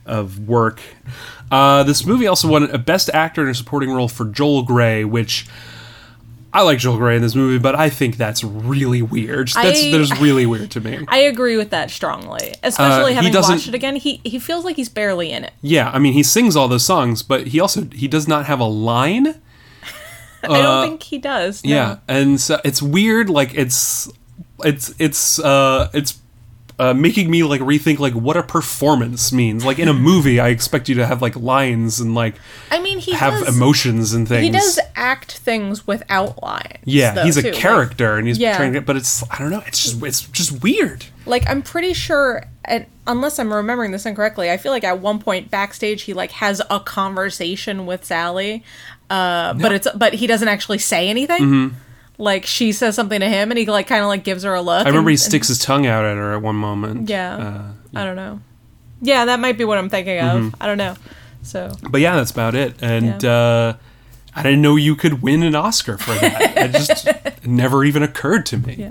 [0.05, 0.81] of work.
[1.51, 5.05] Uh, this movie also won a Best Actor in a Supporting Role for Joel Grey,
[5.05, 5.47] which
[6.59, 9.49] I like Joel Grey in this movie, but I think that's really weird.
[9.49, 11.05] That's I- that's really weird to me.
[11.09, 13.97] I agree with that strongly, especially he having watched it again.
[13.97, 15.53] He he feels like he's barely in it.
[15.63, 18.59] Yeah, I mean he sings all those songs, but he also he does not have
[18.61, 19.29] a line.
[20.43, 21.65] I don't think he does.
[21.65, 21.71] no.
[21.71, 23.31] Uh, Yeah, and so it's weird.
[23.31, 24.11] Like it's
[24.65, 26.19] it's it's uh it's
[26.79, 29.65] uh, making me like rethink like what a performance means.
[29.65, 32.37] Like in a movie, I expect you to have like lines and like
[32.71, 34.43] I mean he have does, emotions and things.
[34.45, 36.79] He does act things without lines.
[36.85, 37.51] Yeah, though, he's a too.
[37.51, 38.57] Like- character and he's Yeah.
[38.57, 38.81] trying to.
[38.81, 39.63] But it's I don't know.
[39.67, 41.05] It's just it's just weird.
[41.27, 45.19] Like, I'm pretty sure, and unless I'm remembering this incorrectly, I feel like at one
[45.19, 48.63] point backstage he like has a conversation with Sally,
[49.11, 51.75] uh, but it's but he doesn't actually say anything.
[52.21, 54.61] Like she says something to him, and he like kind of like gives her a
[54.61, 54.85] look.
[54.85, 57.09] I remember and, he sticks his tongue out at her at one moment.
[57.09, 57.63] yeah, Uh,
[58.01, 58.41] I don't know.
[59.01, 60.25] Yeah, that might be what I'm thinking of.
[60.41, 60.63] Mm-hmm.
[60.63, 60.97] I don't know.
[61.43, 62.75] So but yeah, that's about it.
[62.83, 63.31] And Yeah.
[63.33, 63.77] uh,
[64.35, 66.57] I didn't know you could win an Oscar for that.
[66.57, 67.07] it just
[67.47, 68.75] never even occurred to me.
[68.79, 68.91] Yeah.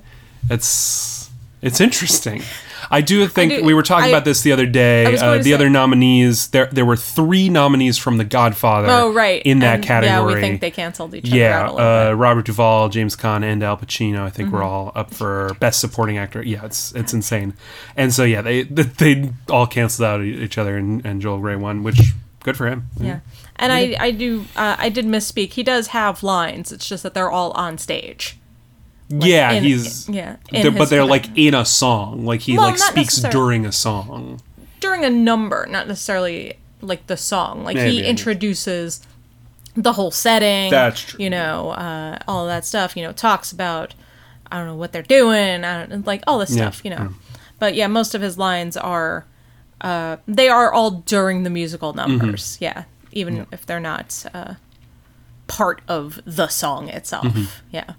[0.49, 1.29] It's
[1.61, 2.41] it's interesting.
[2.89, 5.05] I do think do- we were talking I- about this the other day.
[5.05, 8.87] I Uh, the say- other nominees there there were three nominees from The Godfather.
[8.89, 10.31] oh right in that And, category.
[10.31, 12.05] Yeah, we think they canceled each other Yeah, out a little uh.
[12.11, 12.19] Mm-hmm.
[12.19, 14.21] Robert Duvall, James Caan, and Al Pacino.
[14.21, 16.41] I think we're all up for best supporting actor.
[16.43, 17.53] Yeah, it's it's insane.
[17.95, 21.83] And so yeah, they they all canceled out each other, and, and Joel Grey won,
[21.83, 21.99] which
[22.43, 22.87] good for him.
[22.99, 23.19] Yeah,
[23.57, 25.53] and I I do uh, I did misspeak.
[25.53, 26.71] He does have lines.
[26.71, 28.37] It's just that they're all on stage.
[29.09, 32.25] Yeah, in- he's yeah, they're- but they're like in a song.
[32.25, 34.41] Like he Well, like speaks during a song.
[34.79, 37.63] during a number, not necessarily like the song.
[37.63, 39.01] Like Maybe, he introduces
[39.75, 40.71] the whole setting.
[40.71, 41.23] That's true.
[41.23, 42.95] You know, uh, all that stuff.
[42.97, 43.93] You know, talks about
[44.51, 45.63] I don't know what they're doing.
[45.63, 46.81] I don't like all this Yeah, stuff.
[46.83, 47.13] You know,
[47.59, 49.25] but yeah, most of his lines are
[49.81, 52.55] uh, they are all during the musical numbers.
[52.55, 52.63] Mm-hmm.
[52.63, 54.55] Yeah, even if they're not uh,
[55.47, 57.25] part of the song itself.
[57.25, 57.43] Mm-hmm.
[57.71, 57.93] Yeah.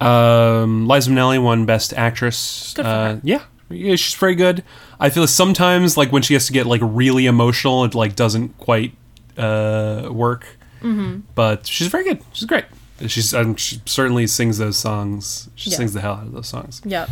[0.00, 2.78] Um, Liza Minnelli won Best Actress.
[2.78, 3.20] Uh.
[3.22, 4.62] Yeah, yeah, she's very good.
[5.00, 8.58] I feel sometimes like when she has to get like really emotional, it like doesn't
[8.58, 8.92] quite
[9.38, 10.46] uh, work.
[10.82, 11.20] Mm-hmm.
[11.34, 12.22] But she's very good.
[12.32, 12.64] She's great.
[13.06, 15.48] She's um, she certainly sings those songs.
[15.54, 15.76] She Yeah.
[15.78, 16.80] sings the hell out of those songs.
[16.84, 17.08] Yep.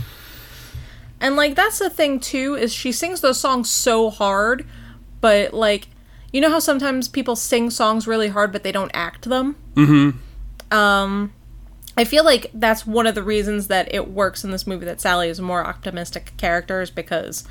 [1.20, 4.66] And like that's the thing too is she sings those songs so hard,
[5.20, 5.88] but like
[6.32, 9.56] you know how sometimes people sing songs really hard but they don't act them?
[9.74, 10.76] Mm-hmm.
[10.76, 11.32] Um
[11.96, 15.00] I feel like that's one of the reasons that it works in this movie that
[15.00, 17.44] Sally is a more optimistic character is because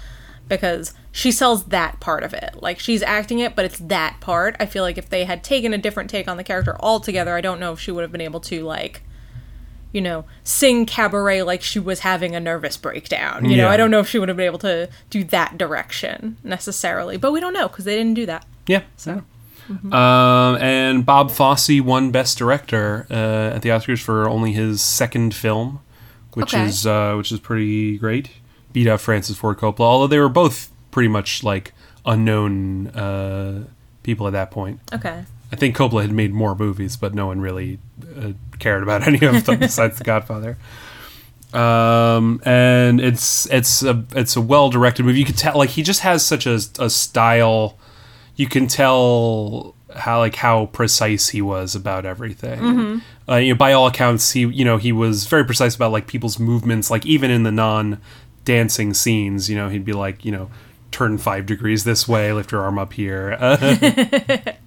[0.48, 2.56] because she sells that part of it.
[2.62, 4.56] Like she's acting it, but it's that part.
[4.60, 7.42] I feel like if they had taken a different take on the character altogether, I
[7.42, 9.04] don't know if she would have been able to like
[9.92, 13.50] you know, sing cabaret like she was having a nervous breakdown.
[13.50, 16.38] You know, I don't know if she would have been able to do that direction
[16.44, 18.46] necessarily, but we don't know because they didn't do that.
[18.68, 18.84] Yeah.
[18.96, 19.24] So,
[19.70, 25.34] Um, and Bob Fosse won Best Director uh, at the Oscars for only his second
[25.34, 25.80] film,
[26.34, 26.66] which Okay.
[26.66, 28.30] is uh, which is pretty great.
[28.74, 31.74] Beat out Francis Ford Coppola, although they were both pretty much like
[32.06, 33.66] unknown uh,
[34.04, 34.80] people at that point.
[34.94, 35.24] okay.
[35.54, 37.78] I think Coppola had made more movies, but no one really
[38.18, 40.58] uh, cared about any of them besides The Godfather.
[41.54, 45.20] Um, and it's it's a it's a well directed movie.
[45.20, 47.78] You could tell like he just has such a, a style.
[48.36, 52.60] You can tell how like how precise he was about everything.
[53.30, 56.08] Uh, you know, by all accounts, he you know he was very precise about like
[56.08, 56.90] people's movements.
[56.90, 58.02] Like even in the non
[58.46, 60.50] dancing scenes, you know, he'd be like you know
[60.92, 63.38] turn five degrees this way, lift your arm up here.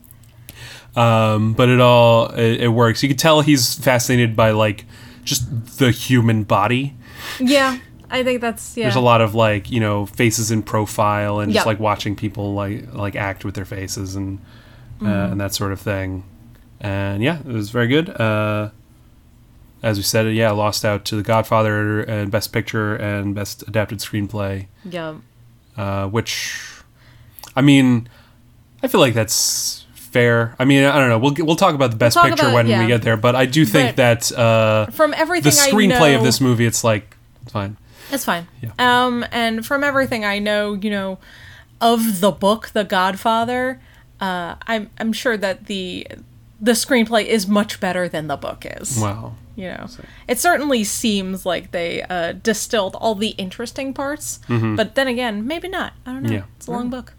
[0.97, 3.03] um, but it all it, it works.
[3.03, 4.87] You can tell he's fascinated by like
[5.25, 6.97] just the human body.
[7.39, 7.79] Yeah,
[8.15, 8.85] I think that's yeah.
[8.85, 12.55] There's a lot of like you know faces in profile and just like watching people
[12.55, 14.39] like like act with their faces and
[15.01, 15.33] uh, Mm-hmm.
[15.33, 16.25] and that sort of thing.
[16.81, 18.09] And yeah, it was very good.
[18.09, 18.71] Uh,
[19.83, 23.99] as we said, yeah, lost out to The Godfather and Best Picture and Best Adapted
[23.99, 25.17] Screenplay, Yeah.
[25.77, 26.59] uh, which
[27.57, 28.09] I mean,
[28.83, 30.55] I feel like that's fair.
[30.59, 31.19] I mean, I don't know.
[31.19, 32.81] We'll we'll talk about the Best talk Picture about- when yeah.
[32.81, 36.23] we get there, but I do think But that uh, From the screenplay know, of
[36.25, 37.77] this movie, it's like it's fine.
[38.15, 38.47] It's fine.
[38.63, 38.71] Yeah.
[38.79, 41.19] Um, and from everything I know, you know,
[41.81, 43.81] of the book, The Godfather,
[44.21, 46.07] uh, I'm I'm sure that the
[46.61, 48.99] the screenplay is much better than the book is.
[48.99, 49.35] Wow.
[49.57, 49.87] You know,
[50.27, 55.69] it certainly seems like they uh, distilled all the interesting parts, but then again, maybe
[55.69, 55.93] not.
[56.05, 56.29] I don't know.
[56.29, 56.37] Mm-hmm.
[56.39, 56.45] Yeah.
[56.57, 57.13] It's a long book,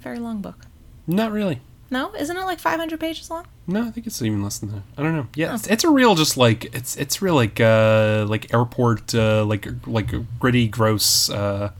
[0.00, 0.66] very long book.
[1.08, 1.60] Not really.
[1.90, 3.46] No, isn't it like 500 pages long?
[3.70, 4.82] No, I think it's even less than that.
[4.96, 5.26] I don't know.
[5.34, 5.54] Yeah, Oh.
[5.54, 9.68] it's, it's a real just like it's it's real like uh like airport uh like
[9.86, 10.10] like
[10.40, 11.70] gritty gross uh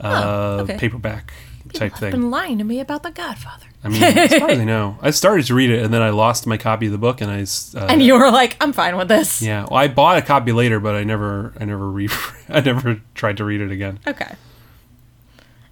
[0.00, 0.78] uh okay.
[0.78, 1.32] paperback
[1.72, 2.12] type thing.
[2.12, 3.66] Been lying to me about The Godfather.
[3.82, 6.10] I mean, as far as I know, I started to read it and then I
[6.10, 8.96] lost my copy of the book and I Uh, And you were like, I'm fine
[8.96, 9.42] with this.
[9.42, 12.08] yeah, well, I bought a copy later, but I never, I never re,
[12.48, 13.98] I never tried to read it again.
[14.06, 14.34] Okay.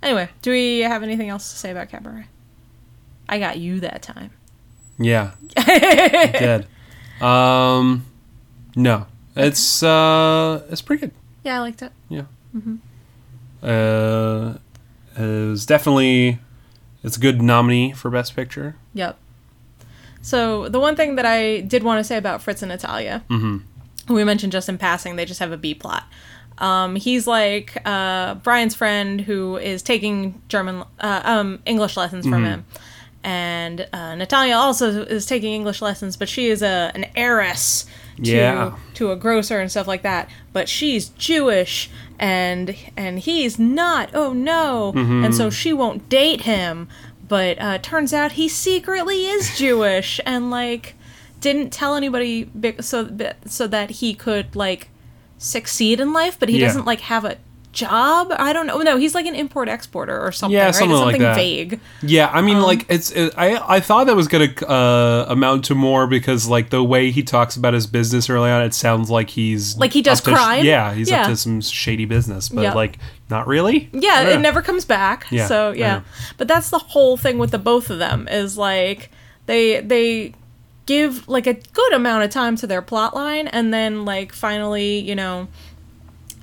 [0.02, 2.26] Anyway, do we have anything else to say about Cabaret?
[3.28, 4.30] I got you that time.
[4.98, 6.66] Yeah, dead.
[7.20, 8.06] Um,
[8.76, 11.12] no, it's uh, it's pretty good.
[11.44, 11.92] Yeah, I liked it.
[12.08, 12.24] Yeah.
[12.54, 12.76] Mm-hmm.
[13.62, 14.54] Uh,
[15.16, 16.38] is definitely
[17.02, 18.76] it's a good nominee for best picture.
[18.94, 19.18] Yep.
[20.22, 24.14] So the one thing that I did want to say about Fritz and Natalia, who
[24.14, 26.04] we mentioned just in passing, they just have a B plot.
[26.58, 32.44] Um, he's like uh, Brian's friend who is taking German, uh, um, English lessons from
[32.44, 32.64] him,
[33.24, 37.86] and uh, Natalia also is taking English lessons, but she is a an heiress
[38.22, 38.76] to Yeah.
[38.94, 40.28] to a grocer and stuff like that.
[40.52, 44.10] But she's Jewish, and and he's not.
[44.14, 44.92] Oh no!
[44.94, 46.88] And so she won't date him.
[47.26, 50.94] But uh, turns out he secretly is Jewish, and like
[51.40, 52.48] didn't tell anybody
[52.80, 53.10] so
[53.46, 54.88] so that he could like
[55.38, 56.38] succeed in life.
[56.38, 56.66] But he Yeah.
[56.68, 57.36] doesn't like have a
[57.74, 58.32] job.
[58.38, 58.78] I don't know.
[58.78, 60.56] No, he's like an import exporter or something.
[60.56, 60.74] Yeah, right?
[60.74, 61.36] something like something that.
[61.36, 61.80] vague.
[62.02, 63.10] Yeah, I Um, mean, like it's.
[63.10, 67.10] It, I I thought that was gonna uh, amount to more because like the way
[67.10, 70.30] he talks about his business early on, it sounds like he's Like he does to
[70.30, 70.64] sh- crime?
[70.64, 72.74] yeah, he's up to some shady business, but Yep.
[72.74, 72.98] like
[73.28, 73.88] not really.
[73.92, 75.26] Yeah, it never comes back.
[75.30, 76.02] Yeah, so yeah,
[76.38, 79.10] but that's the whole thing with the both of them is like
[79.46, 80.34] they they
[80.86, 84.98] give like a good amount of time to their plot line, and then like finally,
[84.98, 85.48] you know,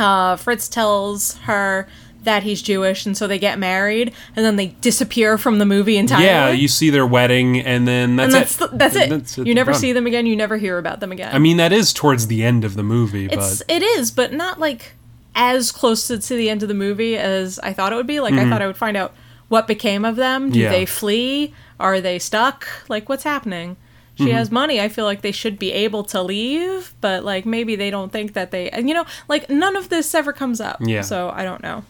[0.01, 1.87] uh, Fritz tells her
[2.23, 5.97] that he's Jewish, and so they get married, and then they disappear from the movie
[5.97, 6.25] entirely.
[6.25, 8.71] Yeah, you see their wedding, and then that's and that's it.
[8.71, 9.09] the, that's it.
[9.09, 9.47] That's it.
[9.47, 10.25] you never see them again.
[10.27, 11.33] You never hear about them again.
[11.33, 14.33] I mean, that is towards the end of the movie, It's but it is, but
[14.33, 14.93] not like
[15.33, 18.19] as close to, to the end of the movie as I thought it would be.
[18.19, 19.13] Like I thought I would find out
[19.47, 20.51] what became of them.
[20.51, 20.63] Do Mm-hmm.
[20.63, 20.69] Yeah.
[20.71, 21.53] they flee?
[21.79, 22.67] Are they stuck?
[22.89, 23.77] Like what's happening?
[24.15, 24.33] She Mm-hmm.
[24.33, 24.79] has money.
[24.81, 28.33] I feel like they should be able to leave, but like maybe they don't think
[28.33, 30.77] that they and you know, like none of this ever comes up.
[30.81, 31.01] Yeah.
[31.01, 31.83] So I don't know.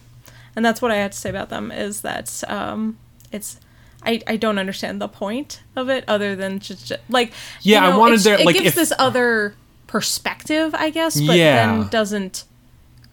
[0.55, 2.97] And that's what I had to say about them is that um
[3.32, 3.59] it's
[4.03, 7.89] I, I don't understand the point of it other than just, like Yeah, you I
[7.91, 9.55] know, wanted it, there- it like, gives if- this other
[9.88, 11.65] perspective I guess but Yeah.
[11.67, 12.45] then doesn't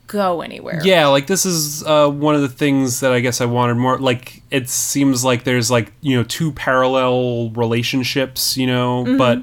[0.09, 3.45] go anywhere yeah, like this is uh, one of the things that I guess I
[3.45, 3.99] wanted more.
[3.99, 9.17] Like it seems like there's like you know two parallel relationships, you know, Mm-hmm.
[9.19, 9.43] but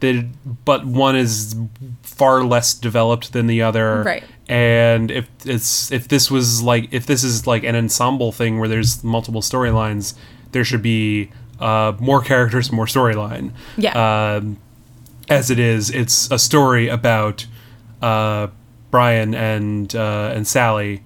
[0.00, 0.26] the
[0.64, 1.54] but one is
[2.02, 4.24] far less developed than the other, Right.
[4.48, 8.68] And if it's if this was like if this is like an ensemble thing where
[8.68, 10.14] there's multiple storylines,
[10.50, 11.30] there should be
[11.60, 13.52] uh, more characters, more storyline.
[13.76, 13.92] yeah
[14.36, 14.58] um,
[15.28, 17.46] as it is, it's a story about
[18.02, 18.48] uh,
[18.92, 21.02] Brian and uh, and Sally,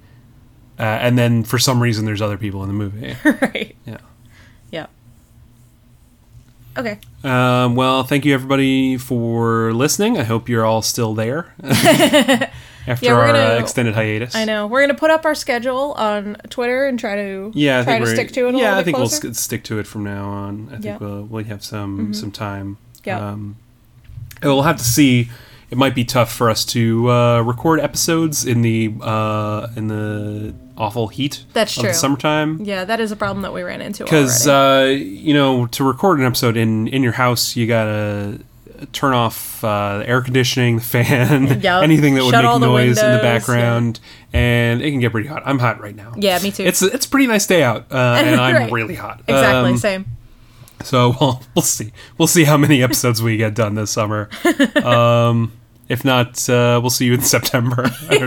[0.79, 3.17] uh, and then for some reason there's other people in the movie.
[3.25, 3.97] right yeah.
[4.71, 4.87] yeah
[6.77, 10.19] okay Um, well, thank you everybody for listening.
[10.19, 12.51] I hope you're all still there after
[13.07, 14.35] Yeah, our gonna- uh, extended hiatus.
[14.35, 17.85] I know we're gonna put up our schedule on Twitter and try to Yeah, I
[17.85, 19.27] try to stick to it a yeah, I think closer.
[19.29, 20.67] we'll stick to it from now on.
[20.69, 20.95] I think Yeah.
[20.97, 21.05] Mm-hmm.
[21.05, 22.79] we'll we'll have some some time.
[23.05, 23.21] Yeah.
[23.31, 23.57] Um,
[24.43, 25.31] we'll have to see.
[25.71, 30.55] It might be tough for us to uh, record episodes in the uh, in the
[30.79, 31.91] awful heat That's of true.
[31.91, 32.61] the summertime.
[32.63, 36.21] yeah that is a problem that we ran into Because uh, you know, to record
[36.21, 38.39] an episode in in your house, you gotta
[38.93, 41.83] turn off uh, the air conditioning, the fan, Yep.
[41.83, 43.23] anything that would Shut make the noise in the windows, yeah.
[43.23, 44.01] background,
[44.35, 45.43] and it can get pretty hot.
[45.47, 46.13] I'm hot right now.
[46.17, 46.63] Yeah, me too.
[46.65, 48.71] It's it's a pretty nice day out, uh, and I'm Right.
[48.73, 49.21] really hot.
[49.27, 50.05] exactly Um, same
[50.87, 51.93] so we'll we'll see.
[52.19, 54.29] We'll see how many episodes we get done this summer.
[54.83, 55.53] Um,
[55.89, 57.89] if not, uh, we'll see you in September.
[58.09, 58.27] I don't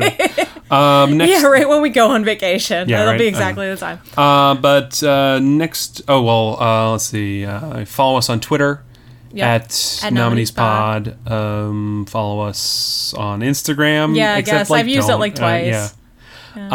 [0.71, 0.75] know.
[0.77, 3.75] Um, next, yeah right when we go on vacation Yeah, that'll right, be exactly the
[3.75, 7.43] time uh, but uh, next, oh well, uh, let's see.
[7.45, 8.83] Uh, follow us on Twitter
[9.33, 9.47] Yep.
[9.47, 11.17] at, At Nominees Pod.
[11.29, 14.15] Um, follow us on Instagram.
[14.15, 14.69] Yeah, I guess.
[14.69, 15.95] like, I've used it, like, Uh, twice.
[16.55, 16.69] yeah.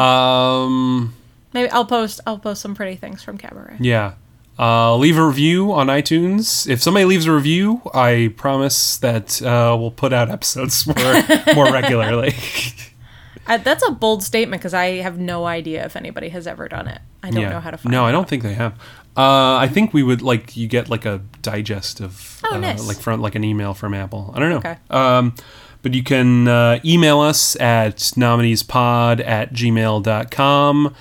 [0.64, 1.14] Um.
[1.53, 4.14] maybe I'll post I'll post some pretty things from Cabaret Yeah.
[4.59, 6.69] Uh, leave a review on iTunes.
[6.69, 11.73] If somebody leaves a review, I promise that uh, we'll put out episodes more more
[11.73, 12.35] regularly.
[13.47, 16.89] I, that's a bold statement because I have no idea if anybody has ever done
[16.89, 17.51] it I don't yeah.
[17.51, 18.05] know how to find No.
[18.07, 18.73] I don't think they have.
[19.17, 22.87] Uh, I think we would like you get like a digest of Oh, uh, nice.
[22.87, 24.33] like from like an email from Apple.
[24.35, 24.59] I don't know.
[24.59, 24.77] Okay.
[24.91, 25.35] Um,
[25.83, 30.95] but you can uh, email us at nomineespod at gmail.com.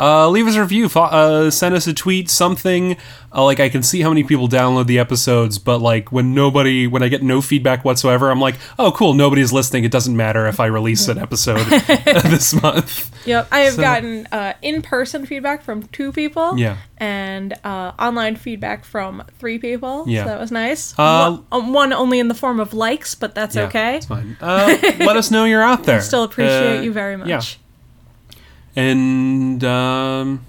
[0.00, 0.86] uh, leave us a review.
[0.94, 2.96] Uh, send us a tweet, something.
[3.34, 6.86] Uh, like I can see how many people download the episodes, but like when nobody,
[6.86, 9.84] when I get no feedback whatsoever, I'm like, oh, cool, nobody's listening.
[9.84, 13.10] It doesn't matter if I release an episode this month.
[13.26, 16.58] Yep, I have So- gotten uh, in-person feedback from two people.
[16.58, 16.78] Yeah.
[16.96, 20.04] and uh, online feedback from three people.
[20.08, 20.24] Yeah.
[20.24, 20.94] so that was nice.
[20.98, 23.96] Uh, one, um, one only in the form of likes, but that's Yeah, okay.
[23.96, 24.36] it's fine.
[24.40, 26.00] Uh, let us know you're out there.
[26.00, 27.28] Still appreciate you very much.
[27.28, 27.42] Yeah,
[28.78, 30.44] and um,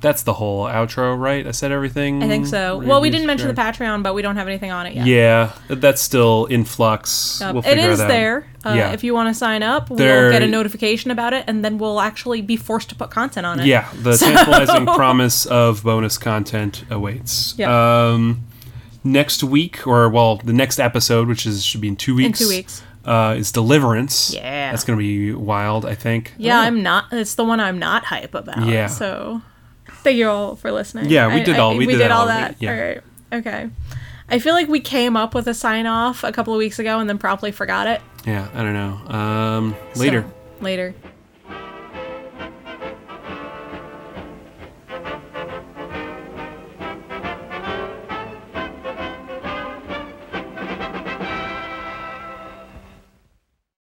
[0.00, 1.46] that's the whole outro, right?
[1.46, 2.22] I said everything.
[2.22, 2.78] I think so.
[2.78, 5.06] Well, we didn't mention the Patreon, but we don't have anything on it yet.
[5.06, 7.38] Yeah, that's still in flux.
[7.40, 7.54] Yep.
[7.54, 8.46] We'll it is there.
[8.64, 8.92] Uh, Yeah.
[8.92, 12.00] If you want to sign up, we'll get a notification about it, and then we'll
[12.00, 13.66] actually be forced to put content on it.
[13.66, 17.54] Yeah, the tantalizing promise of bonus content awaits.
[17.58, 17.68] Yep.
[17.68, 18.44] Um,
[19.02, 22.40] next week, or well, the next episode, which is should be in two weeks.
[22.40, 22.82] In two weeks.
[23.08, 24.32] Uh, is Deliverance.
[24.34, 24.70] Yeah.
[24.70, 25.84] that's gonna be wild.
[25.86, 26.34] I think.
[26.36, 27.06] Yeah, I'm not.
[27.12, 28.66] It's the one I'm not hype about.
[28.66, 28.86] Yeah.
[28.88, 29.40] So,
[30.02, 31.08] thank you all for listening.
[31.08, 32.62] Yeah, we I- did I- all- we did that all already, that.
[32.62, 32.72] yeah.
[32.72, 33.00] All right.
[33.32, 33.70] Okay.
[34.30, 36.98] I feel like we came up with a sign off a couple of weeks ago
[37.00, 38.02] and then promptly forgot it.
[38.26, 39.16] Yeah, I don't know.
[39.18, 40.22] Um, later.
[40.28, 40.94] So, later.